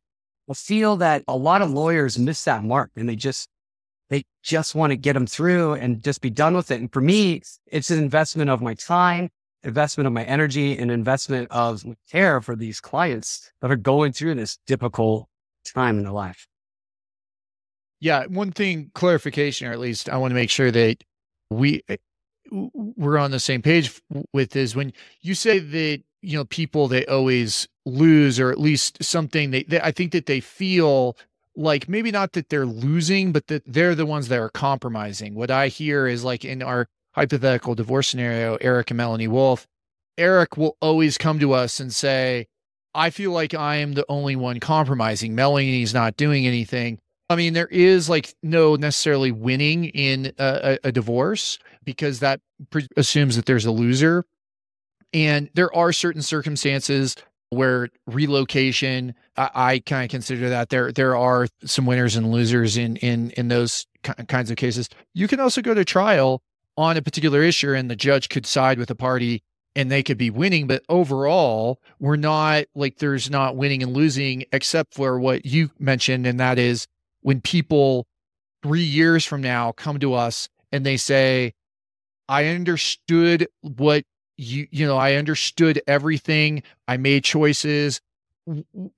I 0.50 0.55
feel 0.55 0.97
that 0.97 1.23
a 1.29 1.37
lot 1.37 1.62
of 1.62 1.70
lawyers 1.70 2.19
miss 2.19 2.44
that 2.44 2.64
mark 2.64 2.90
and 2.97 3.09
they 3.09 3.16
just 3.16 3.49
they 4.12 4.25
just 4.42 4.75
want 4.75 4.90
to 4.90 4.97
get 4.97 5.14
them 5.14 5.26
through 5.26 5.73
and 5.75 6.02
just 6.04 6.21
be 6.21 6.28
done 6.28 6.54
with 6.54 6.71
it. 6.71 6.81
And 6.81 6.92
for 6.92 7.00
me, 7.00 7.40
it's 7.66 7.90
an 7.90 7.99
investment 7.99 8.50
of 8.50 8.61
my 8.61 8.75
time, 8.75 9.31
investment 9.62 10.07
of 10.07 10.12
my 10.12 10.23
energy, 10.25 10.76
and 10.76 10.90
investment 10.90 11.49
of 11.50 11.83
care 12.11 12.42
for 12.42 12.54
these 12.54 12.78
clients 12.78 13.50
that 13.62 13.71
are 13.71 13.76
going 13.76 14.12
through 14.12 14.35
this 14.35 14.59
difficult 14.66 15.28
time 15.64 15.97
in 15.97 16.04
their 16.04 16.12
life. 16.12 16.47
Yeah, 18.00 18.26
one 18.26 18.52
thing 18.52 18.90
clarification, 18.95 19.69
or 19.69 19.73
at 19.73 19.78
least 19.78 20.11
I 20.11 20.19
want 20.19 20.33
to 20.33 20.35
make 20.35 20.50
sure 20.50 20.71
that 20.71 21.02
we 21.50 21.83
eh, 21.88 21.97
we're 22.50 23.16
on 23.16 23.31
the 23.31 23.40
same 23.40 23.62
page 23.62 24.02
with 24.35 24.54
is 24.57 24.76
when 24.76 24.92
you 25.23 25.35
say 25.35 25.59
that 25.59 26.02
you 26.21 26.37
know 26.37 26.45
people 26.45 26.87
they 26.87 27.07
always 27.07 27.66
lose 27.87 28.38
or 28.38 28.50
at 28.50 28.61
least 28.61 29.02
something 29.02 29.52
they, 29.52 29.62
they 29.62 29.81
I 29.81 29.90
think 29.90 30.12
that 30.12 30.26
they 30.26 30.40
feel 30.40 31.16
like 31.56 31.88
maybe 31.88 32.11
not 32.11 32.32
that 32.32 32.49
they're 32.49 32.66
losing, 32.66 33.32
but 33.32 33.47
that 33.49 33.62
they're 33.66 33.94
the 33.94 34.06
ones 34.06 34.28
that 34.28 34.38
are 34.38 34.49
compromising. 34.49 35.35
What 35.35 35.50
I 35.50 35.68
hear 35.68 36.06
is 36.06 36.25
like 36.25 36.44
in 36.44 36.62
our 36.62 36.88
hypothetical 37.14 37.75
divorce 37.75 38.09
scenario, 38.09 38.56
Eric 38.56 38.90
and 38.90 38.97
Melanie 38.97 39.28
Wolf, 39.28 39.66
Eric 40.16 40.56
will 40.56 40.76
always 40.80 41.18
come 41.18 41.38
to 41.38 41.52
us 41.52 41.80
and 41.80 41.92
say, 41.92 42.47
I 42.94 43.11
feel 43.11 43.32
like 43.32 43.54
I 43.54 43.76
am 43.76 43.94
the 43.94 44.04
only 44.09 44.37
one 44.37 44.61
compromising. 44.61 45.35
Melanie's 45.35 45.94
not 45.94 46.16
doing 46.16 46.47
anything. 46.47 46.99
I 47.30 47.37
mean, 47.37 47.54
there 47.54 47.68
is 47.68 48.11
like 48.11 48.35
no 48.42 48.76
necessarily 48.76 49.32
winning 49.32 49.87
in 49.87 50.32
a, 50.38 50.78
a, 50.85 50.88
a 50.88 50.92
divorce 50.92 51.59
because 51.85 52.21
that 52.21 52.40
pre- 52.71 52.88
assumes 52.97 53.37
that 53.37 53.47
there's 53.47 53.64
a 53.64 53.71
loser. 53.71 54.26
And 55.14 55.50
there 55.54 55.75
are 55.75 55.92
certain 55.92 56.23
circumstances 56.23 57.16
where 57.52 57.90
relocation 58.06 59.14
I, 59.37 59.50
I 59.54 59.78
kind 59.80 60.04
of 60.04 60.11
consider 60.11 60.49
that 60.49 60.71
there 60.71 60.90
there 60.90 61.16
are 61.16 61.47
some 61.64 61.87
winners 61.87 62.16
and 62.16 62.30
losers 62.32 62.76
in 62.76 62.97
in 62.97 63.30
in 63.32 63.49
those 63.49 63.87
kinds 64.02 64.50
of 64.50 64.56
cases. 64.56 64.88
You 65.14 65.28
can 65.28 65.38
also 65.38 65.61
go 65.61 65.75
to 65.75 65.85
trial 65.85 66.42
on 66.76 66.97
a 66.97 67.02
particular 67.02 67.42
issue, 67.42 67.75
and 67.75 67.90
the 67.90 67.97
judge 67.97 68.28
could 68.28 68.47
side 68.47 68.78
with 68.78 68.90
a 68.90 68.94
party 68.94 69.42
and 69.75 69.90
they 69.90 70.02
could 70.02 70.18
be 70.18 70.30
winning. 70.30 70.66
But 70.66 70.82
overall, 70.88 71.80
we're 71.99 72.16
not 72.16 72.64
like 72.75 72.99
there's 72.99 73.30
not 73.30 73.56
winning 73.56 73.82
and 73.82 73.92
losing, 73.92 74.44
except 74.52 74.94
for 74.94 75.18
what 75.21 75.44
you 75.44 75.71
mentioned, 75.78 76.26
and 76.26 76.40
that 76.40 76.59
is 76.59 76.87
when 77.21 77.40
people 77.40 78.06
three 78.62 78.82
years 78.82 79.25
from 79.25 79.42
now 79.42 79.73
come 79.73 79.99
to 79.99 80.14
us 80.14 80.49
and 80.71 80.87
they 80.87 80.97
say, 80.97 81.52
I 82.28 82.47
understood 82.47 83.49
what 83.61 84.04
you 84.42 84.66
you 84.70 84.87
know 84.87 84.96
i 84.96 85.14
understood 85.14 85.80
everything 85.87 86.62
i 86.88 86.96
made 86.96 87.25
choices 87.25 88.00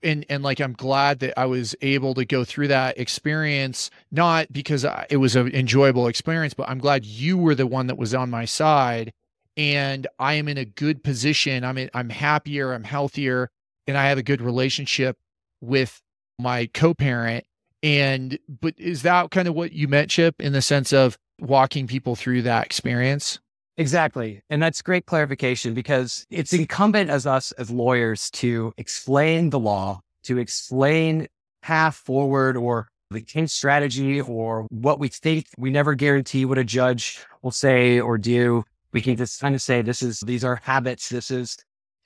and 0.03 0.25
and 0.29 0.43
like 0.43 0.61
I'm 0.61 0.73
glad 0.73 1.19
that 1.19 1.39
I 1.39 1.45
was 1.45 1.75
able 1.83 2.15
to 2.15 2.25
go 2.25 2.45
through 2.45 2.69
that 2.69 2.99
experience 2.99 3.91
not 4.11 4.53
because 4.53 4.87
it 5.11 5.19
was 5.19 5.37
an 5.37 5.55
enjoyable 5.55 6.07
experience 6.07 6.55
but 6.55 6.69
I'm 6.69 6.79
glad 6.79 7.05
you 7.05 7.37
were 7.37 7.55
the 7.55 7.67
one 7.67 7.87
that 7.89 7.99
was 7.99 8.15
on 8.15 8.31
my 8.31 8.47
side 8.47 9.13
and 9.57 10.07
I 10.19 10.35
am 10.35 10.49
in 10.49 10.57
a 10.57 10.65
good 10.65 11.05
position 11.05 11.63
I'm 11.63 11.77
in, 11.77 11.91
I'm 11.93 12.09
happier 12.09 12.73
I'm 12.73 12.85
healthier 12.85 13.51
and 13.87 13.99
I 13.99 14.07
have 14.07 14.19
a 14.19 14.23
good 14.23 14.41
relationship 14.41 15.19
with 15.61 16.01
my 16.39 16.67
co-parent 16.73 17.45
and 17.83 18.39
but 18.49 18.75
is 18.79 19.03
that 19.03 19.31
kind 19.31 19.47
of 19.47 19.55
what 19.55 19.73
you 19.73 19.89
meant 19.89 20.09
chip 20.09 20.41
in 20.41 20.55
the 20.55 20.63
sense 20.63 20.93
of 20.93 21.19
walking 21.39 21.87
people 21.87 22.17
through 22.17 22.43
that 22.43 22.65
experience 22.65 23.41
Exactly. 23.77 24.41
And 24.51 24.63
that's 24.63 24.83
great 24.83 25.07
clarification 25.07 25.75
because 25.75 26.27
it's 26.31 26.53
incumbent 26.53 27.11
as 27.11 27.27
us 27.27 27.51
as 27.53 27.71
lawyers 27.71 28.31
to 28.33 28.73
explain 28.77 29.51
the 29.51 29.59
law, 29.59 30.01
to 30.25 30.39
explain 30.39 31.27
path 31.61 31.97
forward 31.97 32.57
or 32.57 32.89
the 33.11 33.21
case 33.21 33.53
strategy 33.53 34.21
or 34.21 34.67
what 34.71 35.01
we 35.01 35.09
think. 35.09 35.47
We 35.59 35.71
never 35.71 35.95
guarantee 35.95 36.45
what 36.45 36.59
a 36.59 36.65
judge 36.65 37.25
will 37.43 37.51
say 37.51 37.99
or 37.99 38.17
do. 38.17 38.65
We 38.93 39.01
can 39.01 39.17
just 39.17 39.41
kind 39.41 39.55
of 39.57 39.63
say 39.63 39.83
this 39.83 40.03
is 40.03 40.21
these 40.21 40.45
are 40.45 40.61
habits, 40.63 41.09
this 41.09 41.31
is 41.33 41.57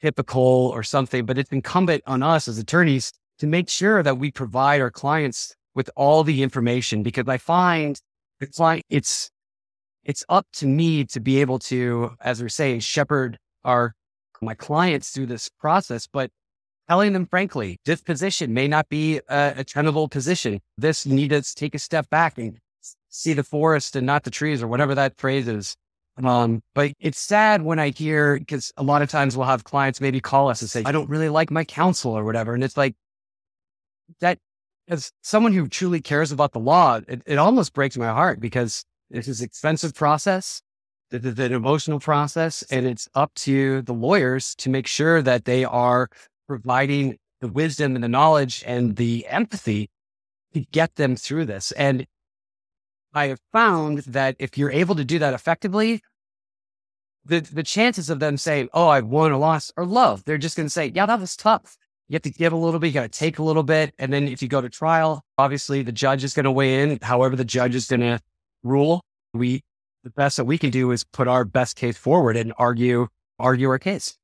typical 0.01 0.71
or 0.75 0.83
something, 0.83 1.27
but 1.27 1.37
it's 1.37 1.53
incumbent 1.53 2.03
on 2.07 2.23
us 2.23 2.49
as 2.49 2.59
attorneys 2.59 3.13
to 3.41 3.47
make 3.47 3.69
sure 3.69 4.03
that 4.03 4.19
we 4.19 4.31
provide 4.31 4.81
our 4.81 4.91
clients 4.91 5.55
with 5.75 5.91
all 5.97 6.25
the 6.25 6.43
information 6.43 7.03
because 7.03 7.29
I 7.29 7.37
find 7.37 8.01
the 8.41 8.47
client 8.47 8.85
it's 8.89 9.31
it's 10.09 10.25
up 10.31 10.47
to 10.55 10.67
me 10.67 11.05
to 11.05 11.21
be 11.21 11.41
able 11.41 11.59
to, 11.59 12.17
as 12.21 12.43
we're 12.43 12.49
saying, 12.49 12.81
shepherd 12.81 13.39
our 13.63 13.95
my 14.41 14.55
clients 14.55 15.11
through 15.11 15.27
this 15.27 15.51
process, 15.61 16.07
but 16.07 16.31
telling 16.89 17.13
them 17.13 17.27
frankly, 17.27 17.77
this 17.85 18.01
position 18.01 18.55
may 18.55 18.69
not 18.69 18.89
be 18.89 19.19
a, 19.29 19.55
a 19.59 19.65
tenable 19.65 20.09
position. 20.09 20.61
This 20.79 21.05
need 21.05 21.31
to 21.31 21.43
take 21.43 21.75
a 21.75 21.79
step 21.79 22.09
back 22.09 22.39
and 22.39 22.57
see 23.09 23.33
the 23.33 23.43
forest 23.43 23.97
and 23.97 24.07
not 24.07 24.23
the 24.23 24.31
trees 24.31 24.63
or 24.63 24.69
whatever 24.69 24.95
that 24.95 25.17
phrase 25.19 25.49
is. 25.49 25.77
Um, 26.23 26.63
but 26.75 26.93
it's 27.01 27.19
sad 27.19 27.63
when 27.63 27.79
I 27.79 27.91
hear 27.91 28.39
because 28.39 28.73
a 28.77 28.83
lot 28.83 29.03
of 29.03 29.11
times 29.11 29.37
we'll 29.37 29.47
have 29.47 29.65
clients 29.65 30.01
maybe 30.01 30.21
call 30.21 30.49
us 30.49 30.63
and 30.63 30.71
say, 30.71 30.83
I 30.87 30.93
don't 30.93 31.11
really 31.11 31.29
like 31.29 31.51
my 31.51 31.65
counsel 31.65 32.17
or 32.17 32.25
whatever. 32.25 32.55
And 32.55 32.65
it's 32.65 32.77
like 32.77 32.95
that 34.21 34.39
as 34.89 35.11
someone 35.23 35.53
who 35.53 35.69
truly 35.69 36.01
cares 36.01 36.33
about 36.33 36.53
the 36.53 36.61
law, 36.61 37.01
it, 37.09 37.23
it 37.27 37.39
almost 37.39 37.73
breaks 37.73 37.97
my 37.97 38.07
heart 38.07 38.41
because 38.41 38.85
this 39.11 39.29
is 39.29 39.41
expensive 39.41 39.95
process. 39.95 40.61
This 41.11 41.25
is 41.25 41.39
an 41.39 41.53
emotional 41.53 42.01
process, 42.01 42.63
and 42.71 42.87
it's 42.87 43.09
up 43.15 43.33
to 43.37 43.81
the 43.83 43.95
lawyers 43.95 44.55
to 44.57 44.69
make 44.69 44.87
sure 44.87 45.23
that 45.23 45.47
they 45.47 45.65
are 45.65 46.09
providing 46.47 47.17
the 47.41 47.49
wisdom 47.49 47.95
and 47.95 48.05
the 48.05 48.09
knowledge 48.09 48.63
and 48.67 48.97
the 48.97 49.27
empathy 49.27 49.89
to 50.53 50.61
get 50.73 50.97
them 50.97 51.17
through 51.17 51.47
this. 51.47 51.73
And 51.73 52.07
I 53.15 53.29
have 53.29 53.41
found 53.53 53.99
that 54.01 54.37
if 54.39 54.59
you're 54.59 54.71
able 54.71 54.95
to 54.97 55.05
do 55.05 55.19
that 55.19 55.33
effectively, 55.33 56.03
the, 57.25 57.41
the 57.41 57.63
chances 57.63 58.11
of 58.11 58.21
them 58.21 58.37
saying, 58.37 58.69
Oh, 58.75 58.89
I've 58.89 59.07
won 59.07 59.33
or 59.33 59.37
lost 59.37 59.73
are 59.77 59.87
low. 59.87 60.19
They're 60.25 60.39
just 60.39 60.57
going 60.57 60.67
to 60.67 60.71
say, 60.71 60.93
Yeah, 60.95 61.07
that 61.07 61.21
was 61.21 61.37
tough. 61.37 61.77
You 62.09 62.15
have 62.15 62.23
to 62.23 62.31
give 62.31 62.53
a 62.53 62.57
little 62.57 62.81
bit, 62.81 62.89
you 62.89 62.93
got 62.95 63.11
to 63.13 63.19
take 63.19 63.39
a 63.39 63.43
little 63.43 63.63
bit. 63.63 63.95
And 63.99 64.13
then 64.13 64.29
if 64.29 64.43
you 64.43 64.49
go 64.49 64.61
to 64.61 64.71
trial, 64.71 65.23
obviously 65.37 65.83
the 65.83 65.93
judge 65.93 66.25
is 66.25 66.33
going 66.33 66.45
to 66.45 66.51
weigh 66.51 66.83
in. 66.83 66.99
However, 67.03 67.37
the 67.37 67.45
judge 67.45 67.75
is 67.75 67.87
going 67.87 68.01
to 68.01 68.21
rule. 68.63 69.03
We, 69.35 69.63
the 70.05 70.11
best 70.11 70.37
that 70.37 70.45
we 70.45 70.59
can 70.59 70.71
do 70.71 70.91
is 70.91 71.05
put 71.05 71.29
our 71.29 71.45
best 71.45 71.77
case 71.77 71.97
forward 71.97 72.37
and 72.37 72.53
argue, 72.59 73.09
argue 73.39 73.69
our 73.69 73.79
case. 73.79 74.19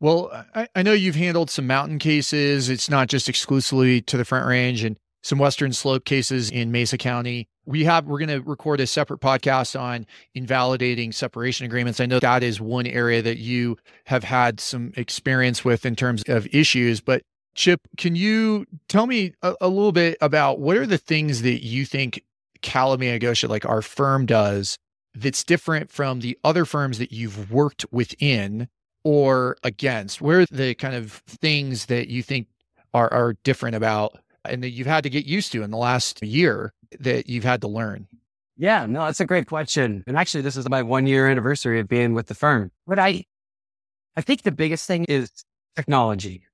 Well, 0.00 0.30
I, 0.54 0.66
I 0.74 0.82
know 0.82 0.92
you've 0.92 1.16
handled 1.16 1.50
some 1.50 1.66
mountain 1.66 1.98
cases. 1.98 2.70
It's 2.70 2.88
not 2.88 3.08
just 3.08 3.28
exclusively 3.28 4.00
to 4.02 4.16
the 4.16 4.24
Front 4.24 4.46
Range 4.46 4.82
and 4.82 4.96
some 5.22 5.38
Western 5.38 5.72
Slope 5.74 6.06
cases 6.06 6.50
in 6.50 6.72
Mesa 6.72 6.96
County. 6.96 7.48
We 7.66 7.84
have 7.84 8.06
we're 8.06 8.18
going 8.18 8.30
to 8.30 8.40
record 8.40 8.80
a 8.80 8.86
separate 8.86 9.20
podcast 9.20 9.78
on 9.78 10.06
invalidating 10.34 11.12
separation 11.12 11.66
agreements. 11.66 12.00
I 12.00 12.06
know 12.06 12.18
that 12.20 12.42
is 12.42 12.60
one 12.60 12.86
area 12.86 13.20
that 13.20 13.36
you 13.36 13.76
have 14.06 14.24
had 14.24 14.58
some 14.58 14.92
experience 14.96 15.64
with 15.64 15.84
in 15.84 15.94
terms 15.94 16.22
of 16.26 16.46
issues, 16.50 17.02
but 17.02 17.22
Chip, 17.54 17.80
can 17.98 18.16
you 18.16 18.64
tell 18.88 19.06
me 19.06 19.34
a, 19.42 19.54
a 19.60 19.68
little 19.68 19.92
bit 19.92 20.16
about 20.20 20.60
what 20.60 20.76
are 20.76 20.86
the 20.86 20.98
things 20.98 21.42
that 21.42 21.64
you 21.64 21.84
think 21.84 22.22
Kalamaya 22.62 23.20
Goscha, 23.20 23.48
like 23.48 23.64
our 23.66 23.82
firm 23.82 24.26
does, 24.26 24.78
that's 25.14 25.44
different 25.44 25.90
from 25.90 26.20
the 26.20 26.38
other 26.44 26.64
firms 26.64 26.98
that 26.98 27.12
you've 27.12 27.50
worked 27.50 27.84
within 27.90 28.68
or 29.04 29.56
against? 29.62 30.20
Where 30.20 30.40
are 30.40 30.46
the 30.50 30.74
kind 30.74 30.94
of 30.94 31.12
things 31.26 31.86
that 31.86 32.08
you 32.08 32.22
think 32.22 32.48
are, 32.94 33.12
are 33.12 33.34
different 33.44 33.76
about 33.76 34.18
and 34.44 34.62
that 34.62 34.70
you've 34.70 34.86
had 34.86 35.04
to 35.04 35.10
get 35.10 35.26
used 35.26 35.52
to 35.52 35.62
in 35.62 35.70
the 35.70 35.76
last 35.76 36.22
year 36.22 36.72
that 36.98 37.28
you've 37.28 37.44
had 37.44 37.60
to 37.62 37.68
learn? 37.68 38.08
Yeah, 38.56 38.84
no, 38.86 39.06
that's 39.06 39.20
a 39.20 39.26
great 39.26 39.46
question. 39.46 40.04
And 40.06 40.16
actually, 40.18 40.42
this 40.42 40.56
is 40.56 40.68
my 40.68 40.82
one 40.82 41.06
year 41.06 41.28
anniversary 41.28 41.80
of 41.80 41.88
being 41.88 42.12
with 42.12 42.26
the 42.26 42.34
firm. 42.34 42.70
But 42.86 42.98
I, 42.98 43.24
I 44.16 44.20
think 44.20 44.42
the 44.42 44.52
biggest 44.52 44.86
thing 44.86 45.04
is 45.04 45.30
technology. 45.76 46.44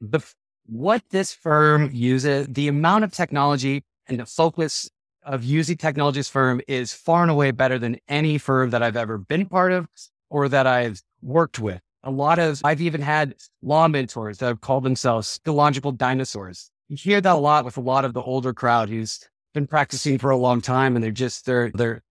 The 0.00 0.20
what 0.66 1.02
this 1.10 1.32
firm 1.32 1.90
uses, 1.94 2.46
the 2.48 2.68
amount 2.68 3.04
of 3.04 3.12
technology 3.12 3.84
and 4.06 4.20
the 4.20 4.26
focus 4.26 4.90
of 5.26 5.44
using 5.44 5.76
technologies 5.76 6.28
firm 6.28 6.60
is 6.68 6.94
far 6.94 7.22
and 7.22 7.30
away 7.30 7.50
better 7.50 7.78
than 7.78 7.98
any 8.08 8.38
firm 8.38 8.70
that 8.70 8.82
I've 8.82 8.96
ever 8.96 9.18
been 9.18 9.46
part 9.46 9.72
of 9.72 9.88
or 10.30 10.48
that 10.48 10.66
I've 10.66 11.02
worked 11.20 11.58
with. 11.58 11.80
A 12.04 12.10
lot 12.10 12.38
of, 12.38 12.60
I've 12.62 12.80
even 12.80 13.02
had 13.02 13.34
law 13.62 13.88
mentors 13.88 14.38
that 14.38 14.46
have 14.46 14.60
called 14.60 14.84
themselves 14.84 15.40
theological 15.44 15.90
dinosaurs. 15.90 16.70
You 16.88 16.96
hear 16.96 17.20
that 17.20 17.34
a 17.34 17.38
lot 17.38 17.64
with 17.64 17.76
a 17.76 17.80
lot 17.80 18.04
of 18.04 18.14
the 18.14 18.22
older 18.22 18.54
crowd 18.54 18.88
who's 18.88 19.18
been 19.52 19.66
practicing 19.66 20.16
for 20.16 20.30
a 20.30 20.36
long 20.36 20.60
time 20.60 20.94
and 20.94 21.02
they're 21.02 21.10
just, 21.10 21.44
they're, 21.44 21.72
they're, 21.74 22.02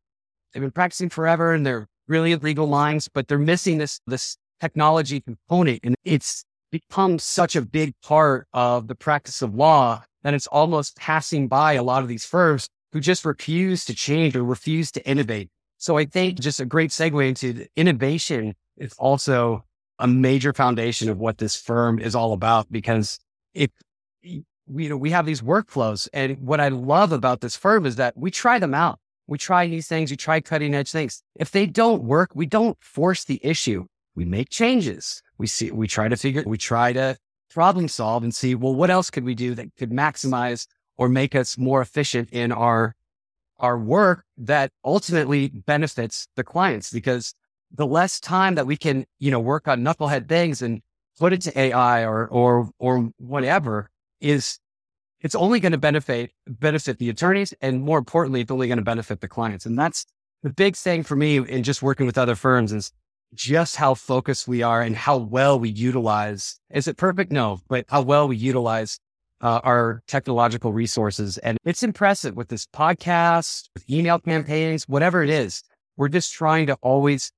they've 0.53 0.61
been 0.61 0.71
practicing 0.71 1.09
forever 1.09 1.53
and 1.53 1.65
they're 1.65 1.87
brilliant 2.07 2.43
legal 2.43 2.67
minds, 2.67 3.07
but 3.07 3.29
they're 3.29 3.39
missing 3.39 3.77
this, 3.77 4.01
this 4.05 4.37
technology 4.59 5.21
component. 5.21 5.79
And 5.83 5.95
it's 6.03 6.43
become 6.71 7.17
such 7.17 7.55
a 7.55 7.61
big 7.61 7.93
part 8.03 8.47
of 8.51 8.89
the 8.89 8.95
practice 8.95 9.41
of 9.41 9.55
law 9.55 10.03
that 10.23 10.33
it's 10.33 10.47
almost 10.47 10.97
passing 10.97 11.47
by 11.47 11.73
a 11.73 11.83
lot 11.83 12.01
of 12.01 12.09
these 12.09 12.25
firms 12.25 12.67
who 12.95 13.01
just 13.01 13.25
refuse 13.25 13.83
to 13.83 13.93
change 13.93 14.37
or 14.37 14.43
refuse 14.45 14.89
to 14.89 15.05
innovate. 15.05 15.49
So 15.77 15.97
I 15.97 16.05
think 16.05 16.39
just 16.39 16.61
a 16.61 16.65
great 16.65 16.91
segue 16.91 17.27
into 17.27 17.67
innovation 17.75 18.55
is 18.77 18.93
also 18.93 19.65
a 19.99 20.07
major 20.07 20.53
foundation 20.53 21.09
of 21.09 21.17
what 21.17 21.37
this 21.37 21.57
firm 21.57 21.99
is 21.99 22.15
all 22.15 22.31
about 22.31 22.71
because 22.71 23.19
if 23.53 23.69
you 24.23 24.45
know 24.65 24.95
we 24.95 25.11
have 25.11 25.25
these 25.25 25.41
workflows 25.41 26.07
and 26.13 26.37
what 26.39 26.61
I 26.61 26.69
love 26.69 27.11
about 27.11 27.41
this 27.41 27.57
firm 27.57 27.85
is 27.85 27.97
that 27.97 28.15
we 28.15 28.31
try 28.31 28.59
them 28.59 28.73
out. 28.73 28.97
We 29.27 29.37
try 29.37 29.67
these 29.67 29.89
things, 29.89 30.09
we 30.09 30.15
try 30.15 30.39
cutting 30.39 30.73
edge 30.73 30.91
things. 30.91 31.21
If 31.35 31.51
they 31.51 31.65
don't 31.65 32.03
work, 32.03 32.29
we 32.33 32.45
don't 32.45 32.81
force 32.81 33.25
the 33.25 33.41
issue. 33.43 33.87
We 34.15 34.23
make 34.23 34.49
changes. 34.49 35.21
We 35.37 35.47
see 35.47 35.69
we 35.69 35.87
try 35.87 36.07
to 36.07 36.15
figure 36.15 36.43
we 36.45 36.57
try 36.57 36.93
to 36.93 37.17
problem 37.49 37.89
solve 37.89 38.23
and 38.23 38.33
see 38.33 38.55
well 38.55 38.73
what 38.73 38.89
else 38.89 39.09
could 39.09 39.25
we 39.25 39.35
do 39.35 39.53
that 39.55 39.75
could 39.75 39.91
maximize 39.91 40.65
or 40.97 41.09
make 41.09 41.35
us 41.35 41.57
more 41.57 41.81
efficient 41.81 42.29
in 42.31 42.51
our 42.51 42.95
our 43.59 43.77
work 43.77 44.25
that 44.37 44.71
ultimately 44.83 45.47
benefits 45.47 46.27
the 46.35 46.43
clients. 46.43 46.91
Because 46.91 47.33
the 47.71 47.87
less 47.87 48.19
time 48.19 48.55
that 48.55 48.67
we 48.67 48.77
can, 48.77 49.05
you 49.19 49.31
know, 49.31 49.39
work 49.39 49.67
on 49.67 49.81
knucklehead 49.81 50.27
things 50.27 50.61
and 50.61 50.81
put 51.17 51.33
it 51.33 51.41
to 51.41 51.59
AI 51.59 52.05
or 52.05 52.27
or 52.27 52.69
or 52.79 53.09
whatever 53.17 53.89
is 54.19 54.59
it's 55.21 55.35
only 55.35 55.59
going 55.59 55.71
to 55.71 55.77
benefit 55.77 56.31
benefit 56.47 56.99
the 56.99 57.09
attorneys 57.09 57.53
and 57.61 57.81
more 57.81 57.97
importantly 57.97 58.41
it's 58.41 58.51
only 58.51 58.67
going 58.67 58.77
to 58.77 58.83
benefit 58.83 59.21
the 59.21 59.27
clients. 59.27 59.65
And 59.65 59.77
that's 59.77 60.05
the 60.43 60.49
big 60.49 60.75
thing 60.75 61.03
for 61.03 61.15
me 61.15 61.37
in 61.37 61.63
just 61.63 61.81
working 61.81 62.05
with 62.05 62.17
other 62.17 62.35
firms 62.35 62.71
is 62.71 62.91
just 63.33 63.75
how 63.75 63.93
focused 63.93 64.47
we 64.47 64.61
are 64.61 64.81
and 64.81 64.95
how 64.95 65.17
well 65.17 65.59
we 65.59 65.69
utilize 65.69 66.59
is 66.69 66.87
it 66.87 66.97
perfect? 66.97 67.31
No 67.31 67.59
but 67.67 67.85
how 67.87 68.01
well 68.01 68.27
we 68.27 68.35
utilize 68.35 68.99
uh, 69.45 69.61
our 69.63 70.01
technological 70.07 70.73
resources. 70.73 71.37
And 71.37 71.59
it's 71.63 71.83
impressive 71.83 72.35
with 72.35 72.47
this 72.47 72.65
podcast, 72.65 73.69
with 73.75 73.87
email 73.87 74.17
campaigns, 74.17 74.89
whatever 74.89 75.21
it 75.21 75.29
is. 75.29 75.61
We're 75.97 76.07
just 76.09 76.33
trying 76.33 76.65
to 76.65 76.73
always, 76.81 77.31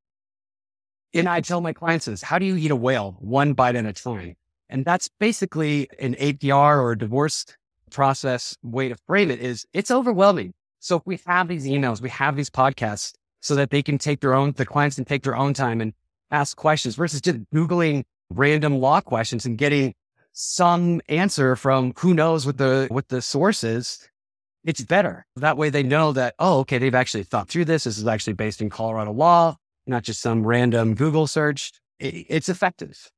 and 1.13 1.27
I 1.27 1.41
tell 1.41 1.59
my 1.59 1.73
clients 1.73 2.05
this, 2.05 2.21
how 2.21 2.39
do 2.39 2.45
you 2.45 2.55
eat 2.55 2.71
a 2.71 2.77
whale 2.77 3.17
one 3.19 3.51
bite 3.51 3.75
at 3.75 3.85
a 3.85 3.91
time? 3.91 4.37
And 4.69 4.85
that's 4.85 5.09
basically 5.19 5.89
an 5.99 6.15
APR 6.15 6.81
or 6.81 6.93
a 6.93 6.97
divorce 6.97 7.45
process 7.91 8.55
way 8.63 8.87
to 8.87 8.95
frame 9.05 9.29
it 9.29 9.41
is 9.41 9.65
it's 9.73 9.91
overwhelming. 9.91 10.53
So 10.79 10.95
if 10.95 11.01
we 11.05 11.19
have 11.25 11.49
these 11.49 11.65
emails, 11.65 11.99
we 11.99 12.09
have 12.09 12.37
these 12.37 12.49
podcasts 12.49 13.15
so 13.41 13.53
that 13.55 13.69
they 13.69 13.83
can 13.83 13.97
take 13.97 14.21
their 14.21 14.33
own, 14.33 14.53
the 14.53 14.65
clients 14.65 14.95
can 14.95 15.03
take 15.03 15.23
their 15.23 15.35
own 15.35 15.53
time 15.53 15.81
and 15.81 15.91
ask 16.31 16.55
questions 16.55 16.95
versus 16.95 17.19
just 17.19 17.39
Googling 17.53 18.05
random 18.29 18.79
law 18.79 19.01
questions 19.01 19.45
and 19.45 19.57
getting 19.57 19.93
some 20.39 21.01
answer 21.09 21.55
from 21.55 21.93
who 21.97 22.13
knows 22.13 22.45
what 22.45 22.59
the 22.59 22.85
what 22.91 23.07
the 23.07 23.23
source 23.23 23.63
is, 23.63 24.07
it's 24.63 24.81
better. 24.81 25.25
That 25.35 25.57
way 25.57 25.71
they 25.71 25.81
know 25.81 26.11
that, 26.11 26.35
oh, 26.37 26.59
okay, 26.59 26.77
they've 26.77 26.93
actually 26.93 27.23
thought 27.23 27.49
through 27.49 27.65
this. 27.65 27.85
This 27.85 27.97
is 27.97 28.05
actually 28.05 28.33
based 28.33 28.61
in 28.61 28.69
Colorado 28.69 29.13
law, 29.13 29.57
not 29.87 30.03
just 30.03 30.21
some 30.21 30.45
random 30.45 30.93
Google 30.93 31.25
search. 31.25 31.71
It, 31.99 32.27
it's 32.29 32.49
effective. 32.49 33.09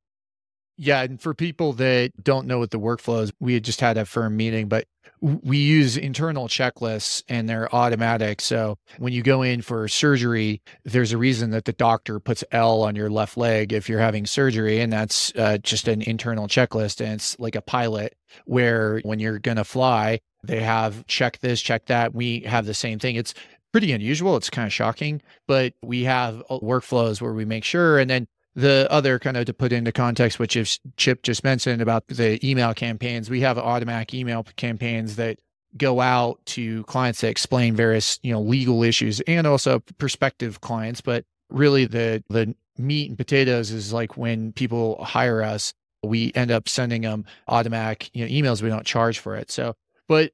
Yeah, 0.82 1.02
and 1.02 1.22
for 1.22 1.34
people 1.34 1.74
that 1.74 2.12
don't 2.24 2.48
know 2.48 2.58
what 2.58 2.72
the 2.72 2.80
workflow 2.80 3.24
is, 3.24 3.34
we 3.42 3.54
had 3.54 3.66
just 3.66 3.82
had 3.82 3.98
a 3.98 4.06
firm 4.06 4.38
meeting, 4.38 4.70
but 4.70 4.86
we 5.20 5.58
use 5.58 5.98
internal 5.98 6.48
checklists 6.48 7.22
and 7.28 7.50
they're 7.50 7.74
automatic. 7.76 8.40
So 8.40 8.78
when 8.98 9.12
you 9.12 9.22
go 9.22 9.42
in 9.42 9.62
for 9.62 9.90
surgery, 9.90 10.62
there's 10.86 11.12
a 11.12 11.18
reason 11.18 11.50
that 11.50 11.66
the 11.66 11.74
doctor 11.74 12.22
puts 12.22 12.46
L 12.54 12.82
on 12.84 12.96
your 12.96 13.10
left 13.10 13.36
leg 13.36 13.74
if 13.74 13.90
you're 13.90 14.00
having 14.00 14.26
surgery, 14.26 14.80
and 14.80 14.94
that's 14.94 15.34
uh, 15.36 15.58
just 15.58 15.90
an 15.90 16.02
internal 16.02 16.48
checklist. 16.48 17.02
And 17.02 17.16
it's 17.16 17.38
like 17.40 17.56
a 17.56 17.62
pilot 17.62 18.16
where 18.46 19.02
when 19.04 19.20
you're 19.20 19.40
going 19.40 19.58
to 19.58 19.66
fly, 19.66 20.22
they 20.46 20.62
have 20.62 21.06
check 21.08 21.40
this, 21.40 21.62
check 21.62 21.88
that. 21.88 22.16
We 22.16 22.40
have 22.44 22.66
the 22.66 22.74
same 22.74 23.00
thing. 23.00 23.18
It's 23.18 23.34
pretty 23.74 23.92
unusual. 23.92 24.38
It's 24.38 24.50
kind 24.50 24.66
of 24.66 24.72
shocking, 24.72 25.22
but 25.46 25.74
we 25.84 26.04
have 26.04 26.42
uh, 26.50 26.60
workflows 26.60 27.20
where 27.20 27.34
we 27.34 27.44
make 27.44 27.66
sure. 27.66 28.00
And 28.00 28.10
then 28.10 28.28
the 28.60 28.88
other 28.90 29.20
kind 29.20 29.38
of 29.38 29.46
to 29.46 29.54
put 29.54 29.72
into 29.72 29.92
context, 29.92 30.40
which 30.40 30.56
is 30.56 30.80
Chip 30.98 31.24
just 31.24 31.44
mentioned 31.44 31.82
about 31.82 32.08
the 32.08 32.40
email 32.48 32.74
campaigns, 32.74 33.30
we 33.30 33.42
have 33.42 33.58
automatic 33.58 34.14
email 34.14 34.46
campaigns 34.58 35.16
that 35.16 35.40
go 35.78 36.02
out 36.02 36.44
to 36.46 36.84
clients 36.86 37.22
that 37.22 37.30
explain 37.30 37.76
various, 37.76 38.20
you 38.24 38.34
know, 38.34 38.42
legal 38.42 38.84
issues 38.84 39.22
and 39.22 39.48
also 39.48 39.80
prospective 39.98 40.62
clients. 40.62 41.00
But 41.00 41.26
really 41.50 41.86
the 41.86 42.24
the 42.30 42.54
meat 42.78 43.10
and 43.10 43.18
potatoes 43.18 43.72
is 43.72 43.94
like 43.94 44.18
when 44.18 44.52
people 44.54 45.04
hire 45.04 45.42
us, 45.42 45.74
we 46.04 46.32
end 46.36 46.52
up 46.52 46.68
sending 46.68 47.04
them 47.04 47.26
automatic, 47.48 48.10
you 48.14 48.26
know, 48.26 48.32
emails. 48.32 48.62
We 48.62 48.70
don't 48.70 48.86
charge 48.86 49.20
for 49.20 49.36
it. 49.36 49.52
So 49.52 49.76
but 50.10 50.32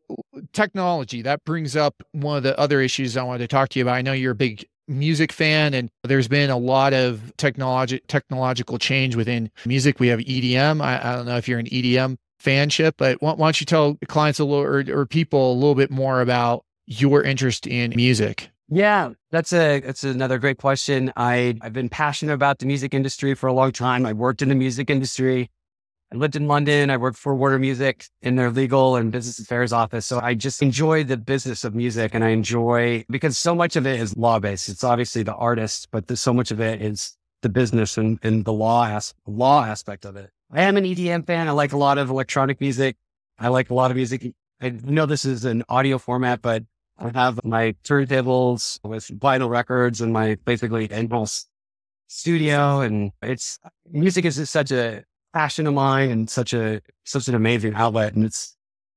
technology, 0.54 1.22
that 1.24 1.44
brings 1.44 1.76
up 1.76 2.02
one 2.14 2.38
of 2.38 2.44
the 2.44 2.58
other 2.58 2.80
issues 2.80 3.18
I 3.18 3.24
wanted 3.24 3.40
to 3.40 3.48
talk 3.48 3.70
to 3.70 3.80
you 3.80 3.84
about. 3.84 3.96
I 3.96 4.02
know 4.02 4.14
you're 4.14 4.32
a 4.32 4.36
big 4.36 4.66
music 4.88 5.32
fan 5.32 5.74
and 5.74 5.90
there's 6.04 6.28
been 6.28 6.50
a 6.50 6.58
lot 6.58 6.94
of 6.94 7.36
technology 7.38 8.00
technological 8.08 8.78
change 8.78 9.16
within 9.16 9.50
music. 9.66 10.00
We 10.00 10.08
have 10.08 10.20
edm 10.20 10.82
I, 10.82 11.00
I, 11.02 11.16
don't 11.16 11.26
know 11.26 11.38
if 11.38 11.48
you're 11.48 11.60
an 11.60 11.68
edm 11.68 12.18
fanship 12.44 12.94
but 12.98 13.22
why, 13.22 13.34
why 13.34 13.48
don't 13.48 13.60
you 13.60 13.66
tell 13.66 13.98
clients 14.08 14.40
a 14.40 14.46
little 14.46 14.64
or, 14.64 14.84
or, 15.02 15.06
people 15.06 15.52
a 15.52 15.56
little 15.56 15.76
bit 15.76 15.90
more 15.90 16.22
about 16.22 16.64
your 16.86 17.24
interest 17.24 17.66
in 17.66 17.94
music? 17.96 18.50
Yeah 18.70 19.12
that's 19.32 19.54
a 19.54 19.80
that's 19.80 20.04
another 20.04 20.38
great 20.38 20.58
question. 20.58 21.12
I 21.16 21.58
i've 21.62 21.74
been 21.74 21.90
passionate 21.90 22.34
about 22.34 22.60
the 22.60 22.66
music 22.66 22.94
industry 22.94 23.34
for 23.34 23.48
a 23.48 23.54
long 23.54 23.72
time. 23.72 24.06
I 24.06 24.14
worked 24.14 24.42
in 24.42 24.50
the 24.50 24.56
music 24.56 24.90
industry 24.90 25.50
I 26.16 26.18
lived 26.18 26.38
in 26.38 26.48
London. 26.48 26.90
I 26.90 26.96
worked 26.96 27.18
for 27.18 27.36
Warner 27.36 27.60
Music 27.60 28.06
in 28.22 28.38
their 28.38 28.50
legal 28.50 28.96
and 28.96 29.12
business 29.12 29.38
affairs 29.38 29.74
office. 29.74 30.06
So 30.06 30.22
I 30.22 30.34
just 30.34 30.62
enjoy 30.62 31.04
the 31.04 31.18
business 31.18 31.66
of 31.66 31.76
music 31.76 32.16
and 32.16 32.24
I 32.24 32.30
enjoy 32.30 33.04
because 33.10 33.38
so 33.38 33.54
much 33.54 33.76
of 33.76 33.86
it 33.86 34.00
is 34.00 34.16
law 34.16 34.40
based. 34.40 34.70
It's 34.70 34.86
obviously 34.86 35.24
the 35.24 35.36
artist, 35.36 35.90
but 35.92 36.18
so 36.18 36.34
much 36.34 36.52
of 36.52 36.62
it 36.62 36.82
is 36.82 37.18
the 37.42 37.50
business 37.50 37.98
and, 37.98 38.18
and 38.24 38.46
the 38.46 38.54
law, 38.54 38.88
as, 38.88 39.14
law 39.28 39.66
aspect 39.66 40.06
of 40.06 40.16
it. 40.16 40.30
I 40.54 40.62
am 40.62 40.78
an 40.78 40.86
EDM 40.86 41.28
fan. 41.28 41.50
I 41.50 41.52
like 41.52 41.74
a 41.74 41.78
lot 41.78 41.98
of 41.98 42.10
electronic 42.10 42.62
music. 42.62 42.96
I 43.38 43.50
like 43.50 43.70
a 43.70 43.74
lot 43.74 43.92
of 43.92 43.98
music. 43.98 44.34
I 44.62 44.70
know 44.70 45.06
this 45.06 45.26
is 45.26 45.44
an 45.44 45.64
audio 45.68 45.98
format, 45.98 46.42
but 46.42 46.64
I 46.98 47.12
have 47.14 47.42
my 47.44 47.76
turntables 47.84 48.80
with 48.86 49.06
vinyl 49.20 49.50
records 49.50 50.00
and 50.00 50.14
my 50.14 50.38
basically 50.46 50.86
in-house 50.86 51.46
studio. 52.08 52.80
And 52.80 53.12
it's 53.22 53.60
music 53.92 54.24
is 54.24 54.50
such 54.50 54.72
a 54.72 55.04
passion 55.36 55.68
of 55.68 55.74
mine 55.74 56.10
and 56.10 56.30
such 56.30 56.54
a 56.54 56.82
such 57.04 57.28
an 57.28 57.36
amazing 57.36 57.76
outlet. 57.76 58.16
And 58.16 58.24
it's 58.26 58.56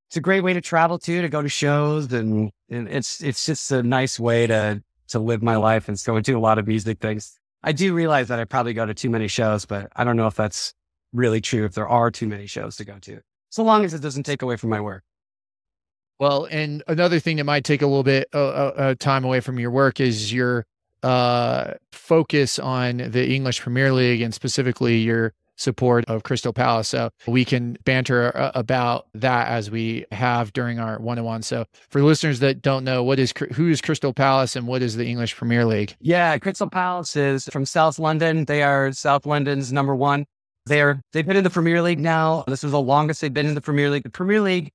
it's 0.09 0.17
a 0.17 0.21
great 0.21 0.43
way 0.43 0.55
to 0.55 0.61
travel 0.61 0.99
too, 0.99 1.21
to 1.21 1.29
go 1.29 1.43
to 1.43 1.49
shows 1.49 2.13
and, 2.13 2.51
and 2.71 2.89
it's 2.89 3.23
it's 3.23 3.45
just 3.45 3.71
a 3.73 3.83
nice 3.83 4.19
way 4.21 4.47
to 4.47 4.83
to 5.09 5.19
live 5.19 5.43
my 5.43 5.57
life 5.57 5.89
and 5.89 6.01
go 6.07 6.21
to 6.21 6.33
a 6.33 6.39
lot 6.39 6.59
of 6.59 6.67
music 6.67 7.01
things. 7.01 7.39
I 7.63 7.73
do 7.73 7.93
realize 7.93 8.29
that 8.29 8.39
I 8.39 8.45
probably 8.45 8.73
go 8.73 8.87
to 8.87 8.95
too 8.95 9.11
many 9.11 9.27
shows, 9.27 9.67
but 9.67 9.89
I 9.97 10.05
don't 10.05 10.17
know 10.17 10.29
if 10.29 10.37
that's 10.37 10.75
really 11.13 11.41
true 11.41 11.65
if 11.65 11.75
there 11.75 11.89
are 11.89 12.11
too 12.11 12.29
many 12.29 12.47
shows 12.47 12.77
to 12.77 12.85
go 12.85 12.99
to. 13.01 13.21
So 13.51 13.65
long 13.65 13.85
as 13.85 13.93
it 13.93 14.01
doesn't 14.01 14.23
take 14.23 14.43
away 14.43 14.57
from 14.57 14.71
my 14.71 14.81
work. 14.81 15.03
Well, 16.21 16.47
and 16.51 16.83
another 16.87 17.19
thing 17.19 17.37
that 17.39 17.45
might 17.45 17.65
take 17.65 17.83
a 17.83 17.87
little 17.87 18.03
bit 18.05 18.29
of 18.33 18.49
uh, 18.49 18.81
uh, 18.81 18.95
time 18.99 19.25
away 19.25 19.41
from 19.41 19.59
your 19.59 19.71
work 19.71 19.99
is 19.99 20.33
your 20.33 20.67
uh, 21.03 21.75
focus 21.93 22.59
on 22.59 22.99
the 22.99 23.29
English 23.29 23.61
Premier 23.61 23.93
League 23.93 24.21
and 24.21 24.35
specifically 24.35 24.99
your 24.99 25.33
support 25.59 26.05
of 26.07 26.23
Crystal 26.23 26.53
Palace. 26.53 26.89
So 26.89 27.11
we 27.27 27.45
can 27.45 27.77
banter 27.85 28.35
uh, 28.37 28.53
about 28.55 29.07
that 29.15 29.49
as 29.49 29.71
we 29.71 30.07
have 30.13 30.53
during 30.53 30.79
our 30.79 30.99
one 30.99 31.19
on 31.19 31.25
one. 31.25 31.43
So 31.43 31.67
for 31.91 32.03
listeners 32.03 32.41
that 32.41 32.63
don't 32.63 32.85
know, 32.85 33.03
what 33.03 33.19
is 33.19 33.35
who 33.53 33.69
is 33.69 33.81
Crystal 33.81 34.15
Palace 34.15 34.57
and 34.57 34.67
what 34.67 34.81
is 34.81 34.97
the 34.97 35.07
English 35.07 35.37
Premier 35.37 35.67
League? 35.67 35.95
Yeah, 36.01 36.39
Crystal 36.39 36.71
Palace 36.71 37.17
is 37.17 37.45
from 37.47 37.67
South 37.67 37.99
London. 37.99 38.47
They 38.47 38.63
are 38.63 38.93
South 38.93 39.27
London's 39.27 39.73
number 39.73 39.95
one. 39.95 40.25
They're 40.67 41.03
they've 41.13 41.27
been 41.27 41.37
in 41.37 41.45
the 41.45 41.51
Premier 41.51 41.83
League 41.83 42.01
now. 42.01 42.45
This 42.47 42.65
is 42.65 42.71
the 42.71 42.81
longest 42.81 43.21
they've 43.21 43.33
been 43.33 43.47
in 43.47 43.55
the 43.55 43.61
Premier 43.61 43.91
League. 43.91 44.05
The 44.05 44.11
Premier 44.11 44.41
League 44.41 44.71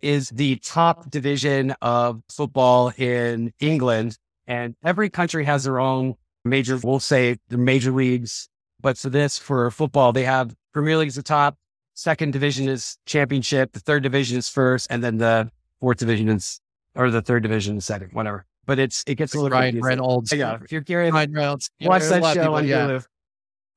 is 0.00 0.30
the 0.30 0.56
top 0.56 1.10
division 1.10 1.74
of 1.80 2.22
football 2.28 2.92
in 2.96 3.52
England, 3.60 4.16
and 4.46 4.74
every 4.84 5.10
country 5.10 5.44
has 5.44 5.64
their 5.64 5.80
own 5.80 6.14
major. 6.44 6.78
We'll 6.82 7.00
say 7.00 7.38
the 7.48 7.58
major 7.58 7.92
leagues 7.92 8.48
but 8.82 8.98
for 8.98 9.08
this, 9.10 9.38
for 9.38 9.70
football, 9.70 10.12
they 10.12 10.24
have 10.24 10.54
Premier 10.72 10.96
League 10.96 11.08
is 11.08 11.14
the 11.14 11.22
top, 11.22 11.56
second 11.94 12.32
division 12.32 12.68
is 12.68 12.98
championship, 13.06 13.72
the 13.72 13.80
third 13.80 14.02
division 14.02 14.38
is 14.38 14.48
first, 14.48 14.88
and 14.90 15.02
then 15.02 15.18
the 15.18 15.50
fourth 15.80 15.98
division 15.98 16.28
is, 16.28 16.60
or 16.94 17.10
the 17.10 17.22
third 17.22 17.42
division 17.42 17.78
is 17.78 17.86
second, 17.86 18.10
whatever. 18.12 18.44
But 18.66 18.78
it's, 18.78 19.02
it 19.06 19.16
gets 19.16 19.34
a 19.34 19.40
little 19.40 19.58
Ryan 19.58 19.80
Reynolds. 19.80 20.32
Yeah. 20.32 20.58
If 20.62 20.70
you're 20.70 20.82
curious, 20.82 21.12
Ryan 21.12 21.32
Reynolds. 21.32 21.70
watch 21.80 22.02
that 22.02 22.22
show 22.34 22.40
people, 22.40 22.54
on 22.54 22.66
yeah. 22.66 22.86
Hulu. 22.86 23.06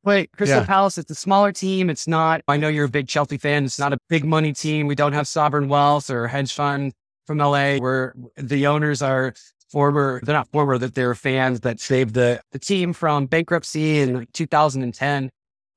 Wait, 0.03 0.31
Crystal 0.33 0.59
yeah. 0.59 0.65
Palace, 0.65 0.99
it's 0.99 1.09
a 1.09 1.15
smaller 1.15 1.51
team. 1.51 1.89
It's 1.89 2.07
not, 2.07 2.41
I 2.47 2.57
know 2.57 2.67
you're 2.67 2.85
a 2.85 2.89
big 2.89 3.07
Chelsea 3.07 3.37
fan. 3.37 3.65
It's 3.65 3.79
not 3.79 3.91
a 3.93 3.97
big 4.07 4.23
money 4.23 4.53
team. 4.53 4.85
We 4.85 4.93
don't 4.93 5.13
have 5.13 5.27
sovereign 5.27 5.67
wealth 5.67 6.11
or 6.11 6.27
hedge 6.27 6.53
fund 6.53 6.93
from 7.25 7.39
LA 7.39 7.77
where 7.77 8.13
the 8.37 8.67
owners 8.67 9.01
are 9.01 9.33
former, 9.75 10.21
they're 10.23 10.33
not 10.33 10.47
former, 10.53 10.77
that 10.77 10.95
they're 10.95 11.13
fans 11.13 11.59
that 11.59 11.81
saved 11.81 12.13
the, 12.13 12.39
the 12.53 12.59
team 12.59 12.93
from 12.93 13.25
bankruptcy 13.25 13.99
in 13.99 14.25
2010. 14.31 15.29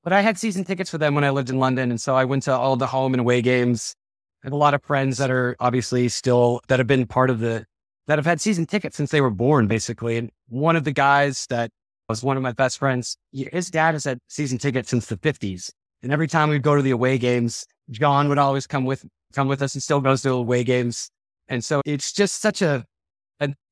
But 0.05 0.13
I 0.13 0.21
had 0.21 0.37
season 0.37 0.63
tickets 0.63 0.89
for 0.89 0.97
them 0.97 1.15
when 1.15 1.25
I 1.25 1.31
lived 1.31 1.49
in 1.49 1.59
London. 1.59 1.91
And 1.91 1.99
so 1.99 2.15
I 2.15 2.23
went 2.23 2.43
to 2.43 2.53
all 2.53 2.77
the 2.77 2.87
home 2.87 3.13
and 3.13 3.19
away 3.19 3.41
games. 3.41 3.93
I 4.41 4.47
have 4.47 4.53
a 4.53 4.55
lot 4.55 4.73
of 4.73 4.81
friends 4.83 5.17
that 5.17 5.29
are 5.29 5.57
obviously 5.59 6.07
still, 6.07 6.61
that 6.69 6.79
have 6.79 6.87
been 6.87 7.07
part 7.07 7.29
of 7.29 7.39
the, 7.39 7.65
that 8.07 8.17
have 8.17 8.25
had 8.25 8.39
season 8.39 8.65
tickets 8.65 8.95
since 8.95 9.11
they 9.11 9.19
were 9.19 9.29
born, 9.29 9.67
basically. 9.67 10.15
And 10.15 10.29
one 10.47 10.77
of 10.77 10.85
the 10.85 10.93
guys 10.93 11.45
that 11.49 11.69
was 12.07 12.23
one 12.23 12.37
of 12.37 12.41
my 12.41 12.53
best 12.53 12.77
friends, 12.77 13.17
his 13.33 13.69
dad 13.69 13.95
has 13.95 14.05
had 14.05 14.19
season 14.29 14.59
tickets 14.59 14.89
since 14.89 15.07
the 15.07 15.17
50s. 15.17 15.71
And 16.03 16.13
every 16.13 16.29
time 16.29 16.47
we'd 16.47 16.61
go 16.61 16.77
to 16.77 16.81
the 16.81 16.91
away 16.91 17.17
games, 17.17 17.65
John 17.91 18.29
would 18.29 18.37
always 18.37 18.65
come 18.65 18.85
with, 18.85 19.03
come 19.33 19.49
with 19.49 19.61
us 19.61 19.73
and 19.73 19.83
still 19.83 19.99
goes 19.99 20.21
to 20.21 20.31
away 20.31 20.63
games. 20.63 21.09
And 21.49 21.65
so 21.65 21.81
it's 21.85 22.13
just 22.13 22.39
such 22.41 22.61
a 22.61 22.85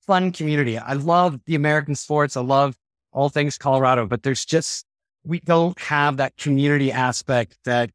fun 0.08 0.32
community. 0.32 0.78
I 0.78 0.94
love 0.94 1.40
the 1.46 1.56
American 1.56 1.94
sports. 1.94 2.36
I 2.36 2.42
love 2.42 2.76
all 3.12 3.30
things 3.30 3.58
Colorado, 3.58 4.08
but 4.08 4.24
there's 4.24 4.46
just, 4.46 4.86
we 5.24 5.40
don't 5.42 5.78
have 5.80 6.18
that 6.18 6.38
community 6.38 6.92
aspect 6.92 7.58
that 7.66 7.92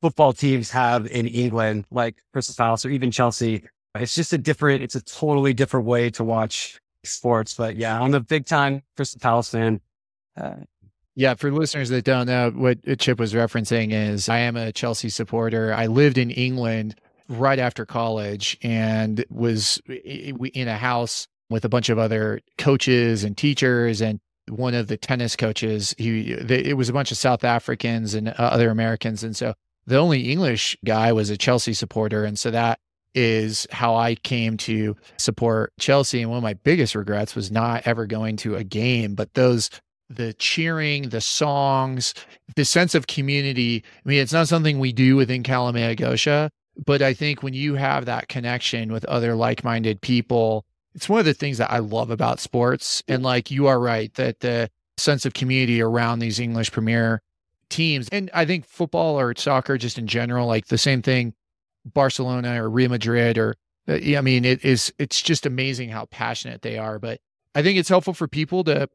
football 0.00 0.32
teams 0.32 0.70
have 0.70 1.06
in 1.06 1.26
England, 1.26 1.84
like 1.90 2.16
Crystal 2.32 2.54
Palace 2.56 2.86
or 2.86 2.90
even 2.90 3.10
Chelsea. 3.10 3.64
It's 3.96 4.14
just 4.14 4.32
a 4.32 4.38
different, 4.38 4.82
it's 4.82 4.94
a 4.94 5.02
totally 5.02 5.52
different 5.52 5.86
way 5.86 6.10
to 6.10 6.24
watch 6.24 6.80
sports. 7.04 7.54
But 7.54 7.76
yeah, 7.76 8.00
I'm 8.00 8.14
a 8.14 8.20
big 8.20 8.46
time 8.46 8.82
Crystal 8.96 9.20
Palace 9.20 9.50
fan. 9.50 9.80
Uh, 10.36 10.54
yeah, 11.16 11.34
for 11.34 11.50
listeners 11.50 11.88
that 11.88 12.04
don't 12.04 12.26
know, 12.26 12.50
what 12.50 12.78
Chip 12.98 13.18
was 13.18 13.34
referencing 13.34 13.92
is 13.92 14.28
I 14.28 14.38
am 14.38 14.56
a 14.56 14.72
Chelsea 14.72 15.08
supporter. 15.08 15.74
I 15.74 15.86
lived 15.86 16.18
in 16.18 16.30
England 16.30 16.94
right 17.30 17.58
after 17.58 17.86
college 17.86 18.58
and 18.62 19.24
was 19.30 19.80
in 19.86 20.68
a 20.68 20.76
house 20.76 21.26
with 21.48 21.64
a 21.64 21.68
bunch 21.68 21.88
of 21.88 21.98
other 21.98 22.40
coaches 22.58 23.24
and 23.24 23.36
teachers 23.36 24.00
and 24.00 24.20
one 24.48 24.74
of 24.74 24.88
the 24.88 24.96
tennis 24.96 25.36
coaches. 25.36 25.94
He 25.96 26.34
they, 26.34 26.58
it 26.64 26.76
was 26.76 26.88
a 26.88 26.92
bunch 26.92 27.12
of 27.12 27.16
south 27.16 27.44
africans 27.44 28.14
and 28.14 28.28
uh, 28.28 28.34
other 28.36 28.68
americans. 28.70 29.22
And 29.22 29.36
so 29.36 29.54
the 29.86 29.96
only 29.96 30.32
english 30.32 30.76
guy 30.84 31.12
was 31.12 31.30
a 31.30 31.36
chelsea 31.36 31.72
supporter. 31.72 32.24
And 32.24 32.38
so 32.38 32.50
that 32.50 32.80
is 33.14 33.66
how 33.70 33.94
i 33.94 34.14
came 34.16 34.56
to 34.56 34.96
support 35.16 35.72
chelsea. 35.78 36.20
And 36.20 36.30
one 36.30 36.38
of 36.38 36.42
my 36.42 36.54
biggest 36.54 36.94
regrets 36.94 37.36
was 37.36 37.50
not 37.50 37.86
ever 37.86 38.06
going 38.06 38.36
to 38.38 38.56
a 38.56 38.64
game 38.64 39.14
but 39.14 39.34
those 39.34 39.70
the 40.10 40.32
cheering, 40.34 41.10
the 41.10 41.20
songs, 41.20 42.14
the 42.56 42.64
sense 42.64 42.96
of 42.96 43.06
community. 43.06 43.84
I 44.04 44.08
mean, 44.08 44.18
it's 44.18 44.32
not 44.32 44.48
something 44.48 44.80
we 44.80 44.92
do 44.92 45.14
within 45.14 45.44
Kalamaya 45.44 45.96
Goscha, 45.96 46.50
but 46.84 47.02
I 47.02 47.14
think 47.14 47.42
when 47.42 47.54
you 47.54 47.74
have 47.74 48.06
that 48.06 48.28
connection 48.28 48.92
with 48.92 49.04
other 49.04 49.34
like 49.34 49.64
minded 49.64 50.00
people, 50.00 50.64
it's 50.94 51.08
one 51.08 51.20
of 51.20 51.26
the 51.26 51.34
things 51.34 51.58
that 51.58 51.70
I 51.70 51.78
love 51.78 52.10
about 52.10 52.40
sports. 52.40 53.02
And 53.06 53.22
like 53.22 53.50
you 53.50 53.66
are 53.66 53.78
right 53.78 54.12
that 54.14 54.40
the 54.40 54.70
sense 54.96 55.24
of 55.24 55.34
community 55.34 55.80
around 55.80 56.18
these 56.18 56.40
English 56.40 56.72
Premier 56.72 57.22
teams, 57.68 58.08
and 58.10 58.30
I 58.34 58.44
think 58.44 58.66
football 58.66 59.18
or 59.18 59.34
soccer 59.36 59.78
just 59.78 59.98
in 59.98 60.06
general, 60.06 60.46
like 60.46 60.66
the 60.66 60.78
same 60.78 61.02
thing, 61.02 61.34
Barcelona 61.84 62.62
or 62.62 62.68
Real 62.68 62.90
Madrid 62.90 63.38
or 63.38 63.56
uh, 63.88 63.94
I 64.16 64.20
mean, 64.20 64.44
it 64.44 64.64
is 64.64 64.92
it's 64.98 65.20
just 65.20 65.46
amazing 65.46 65.90
how 65.90 66.06
passionate 66.06 66.62
they 66.62 66.78
are. 66.78 66.98
But 66.98 67.20
I 67.54 67.62
think 67.62 67.78
it's 67.78 67.88
helpful 67.88 68.14
for 68.14 68.28
people 68.28 68.64
to 68.64 68.88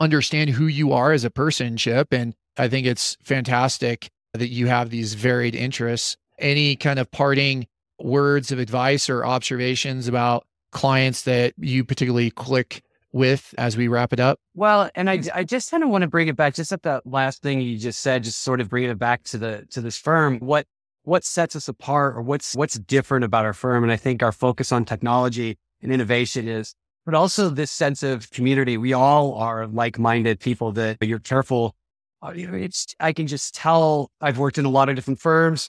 understand 0.00 0.50
who 0.50 0.66
you 0.66 0.92
are 0.92 1.12
as 1.12 1.24
a 1.24 1.30
person, 1.30 1.76
Chip, 1.76 2.12
and 2.12 2.34
I 2.56 2.68
think 2.68 2.86
it's 2.86 3.16
fantastic 3.22 4.10
that 4.34 4.48
you 4.48 4.66
have 4.66 4.90
these 4.90 5.14
varied 5.14 5.54
interests. 5.54 6.16
Any 6.38 6.76
kind 6.76 6.98
of 6.98 7.10
parting 7.10 7.66
words 7.98 8.50
of 8.50 8.58
advice 8.58 9.08
or 9.08 9.24
observations 9.24 10.08
about 10.08 10.46
clients 10.72 11.22
that 11.22 11.54
you 11.58 11.84
particularly 11.84 12.30
click 12.30 12.82
with 13.12 13.54
as 13.58 13.76
we 13.76 13.88
wrap 13.88 14.12
it 14.12 14.20
up? 14.20 14.40
Well, 14.54 14.90
and 14.94 15.10
I, 15.10 15.22
I 15.34 15.44
just 15.44 15.70
kind 15.70 15.82
of 15.82 15.90
want 15.90 16.02
to 16.02 16.08
bring 16.08 16.28
it 16.28 16.36
back 16.36 16.54
just 16.54 16.72
at 16.72 16.82
that 16.82 17.06
last 17.06 17.42
thing 17.42 17.60
you 17.60 17.76
just 17.78 18.00
said, 18.00 18.24
just 18.24 18.40
sort 18.40 18.60
of 18.60 18.70
bring 18.70 18.84
it 18.84 18.98
back 18.98 19.22
to 19.24 19.38
the, 19.38 19.66
to 19.70 19.80
this 19.80 19.98
firm. 19.98 20.38
What, 20.38 20.66
what 21.02 21.22
sets 21.22 21.54
us 21.54 21.68
apart 21.68 22.16
or 22.16 22.22
what's, 22.22 22.54
what's 22.54 22.78
different 22.78 23.24
about 23.24 23.44
our 23.44 23.52
firm? 23.52 23.82
And 23.82 23.92
I 23.92 23.96
think 23.96 24.22
our 24.22 24.32
focus 24.32 24.72
on 24.72 24.84
technology 24.84 25.58
and 25.82 25.92
innovation 25.92 26.48
is, 26.48 26.74
but 27.04 27.14
also 27.14 27.50
this 27.50 27.70
sense 27.70 28.02
of 28.02 28.30
community. 28.30 28.78
We 28.78 28.94
all 28.94 29.34
are 29.34 29.66
like-minded 29.66 30.40
people 30.40 30.72
that 30.72 30.96
you're 31.02 31.18
careful. 31.18 31.76
Uh, 32.22 32.32
you 32.34 32.46
know, 32.46 32.56
it's, 32.56 32.86
I 32.98 33.12
can 33.12 33.26
just 33.26 33.54
tell 33.54 34.10
I've 34.20 34.38
worked 34.38 34.56
in 34.56 34.64
a 34.64 34.70
lot 34.70 34.88
of 34.88 34.94
different 34.94 35.20
firms. 35.20 35.68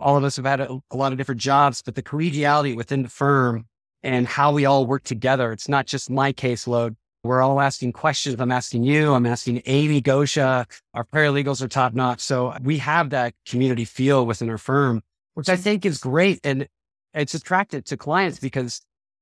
All 0.00 0.16
of 0.16 0.24
us 0.24 0.36
have 0.36 0.46
had 0.46 0.60
a, 0.60 0.78
a 0.90 0.96
lot 0.96 1.12
of 1.12 1.18
different 1.18 1.40
jobs, 1.40 1.82
but 1.82 1.94
the 1.94 2.02
collegiality 2.02 2.74
within 2.74 3.02
the 3.02 3.08
firm 3.08 3.66
and 4.02 4.26
how 4.26 4.52
we 4.52 4.64
all 4.64 4.86
work 4.86 5.04
together. 5.04 5.52
It's 5.52 5.68
not 5.68 5.86
just 5.86 6.10
my 6.10 6.32
caseload. 6.32 6.96
We're 7.22 7.42
all 7.42 7.60
asking 7.60 7.92
questions. 7.92 8.40
I'm 8.40 8.50
asking 8.50 8.84
you. 8.84 9.12
I'm 9.12 9.26
asking 9.26 9.62
Amy 9.66 10.00
Goscha. 10.00 10.64
Our 10.94 11.04
paralegals 11.04 11.60
are 11.60 11.68
top 11.68 11.92
notch. 11.92 12.20
So 12.20 12.56
we 12.62 12.78
have 12.78 13.10
that 13.10 13.34
community 13.46 13.84
feel 13.84 14.24
within 14.24 14.48
our 14.48 14.58
firm, 14.58 15.02
which 15.34 15.50
I 15.50 15.56
think 15.56 15.84
is 15.84 15.98
great. 15.98 16.40
And 16.44 16.66
it's 17.12 17.34
attractive 17.34 17.84
to 17.84 17.96
clients 17.98 18.38
because 18.38 18.80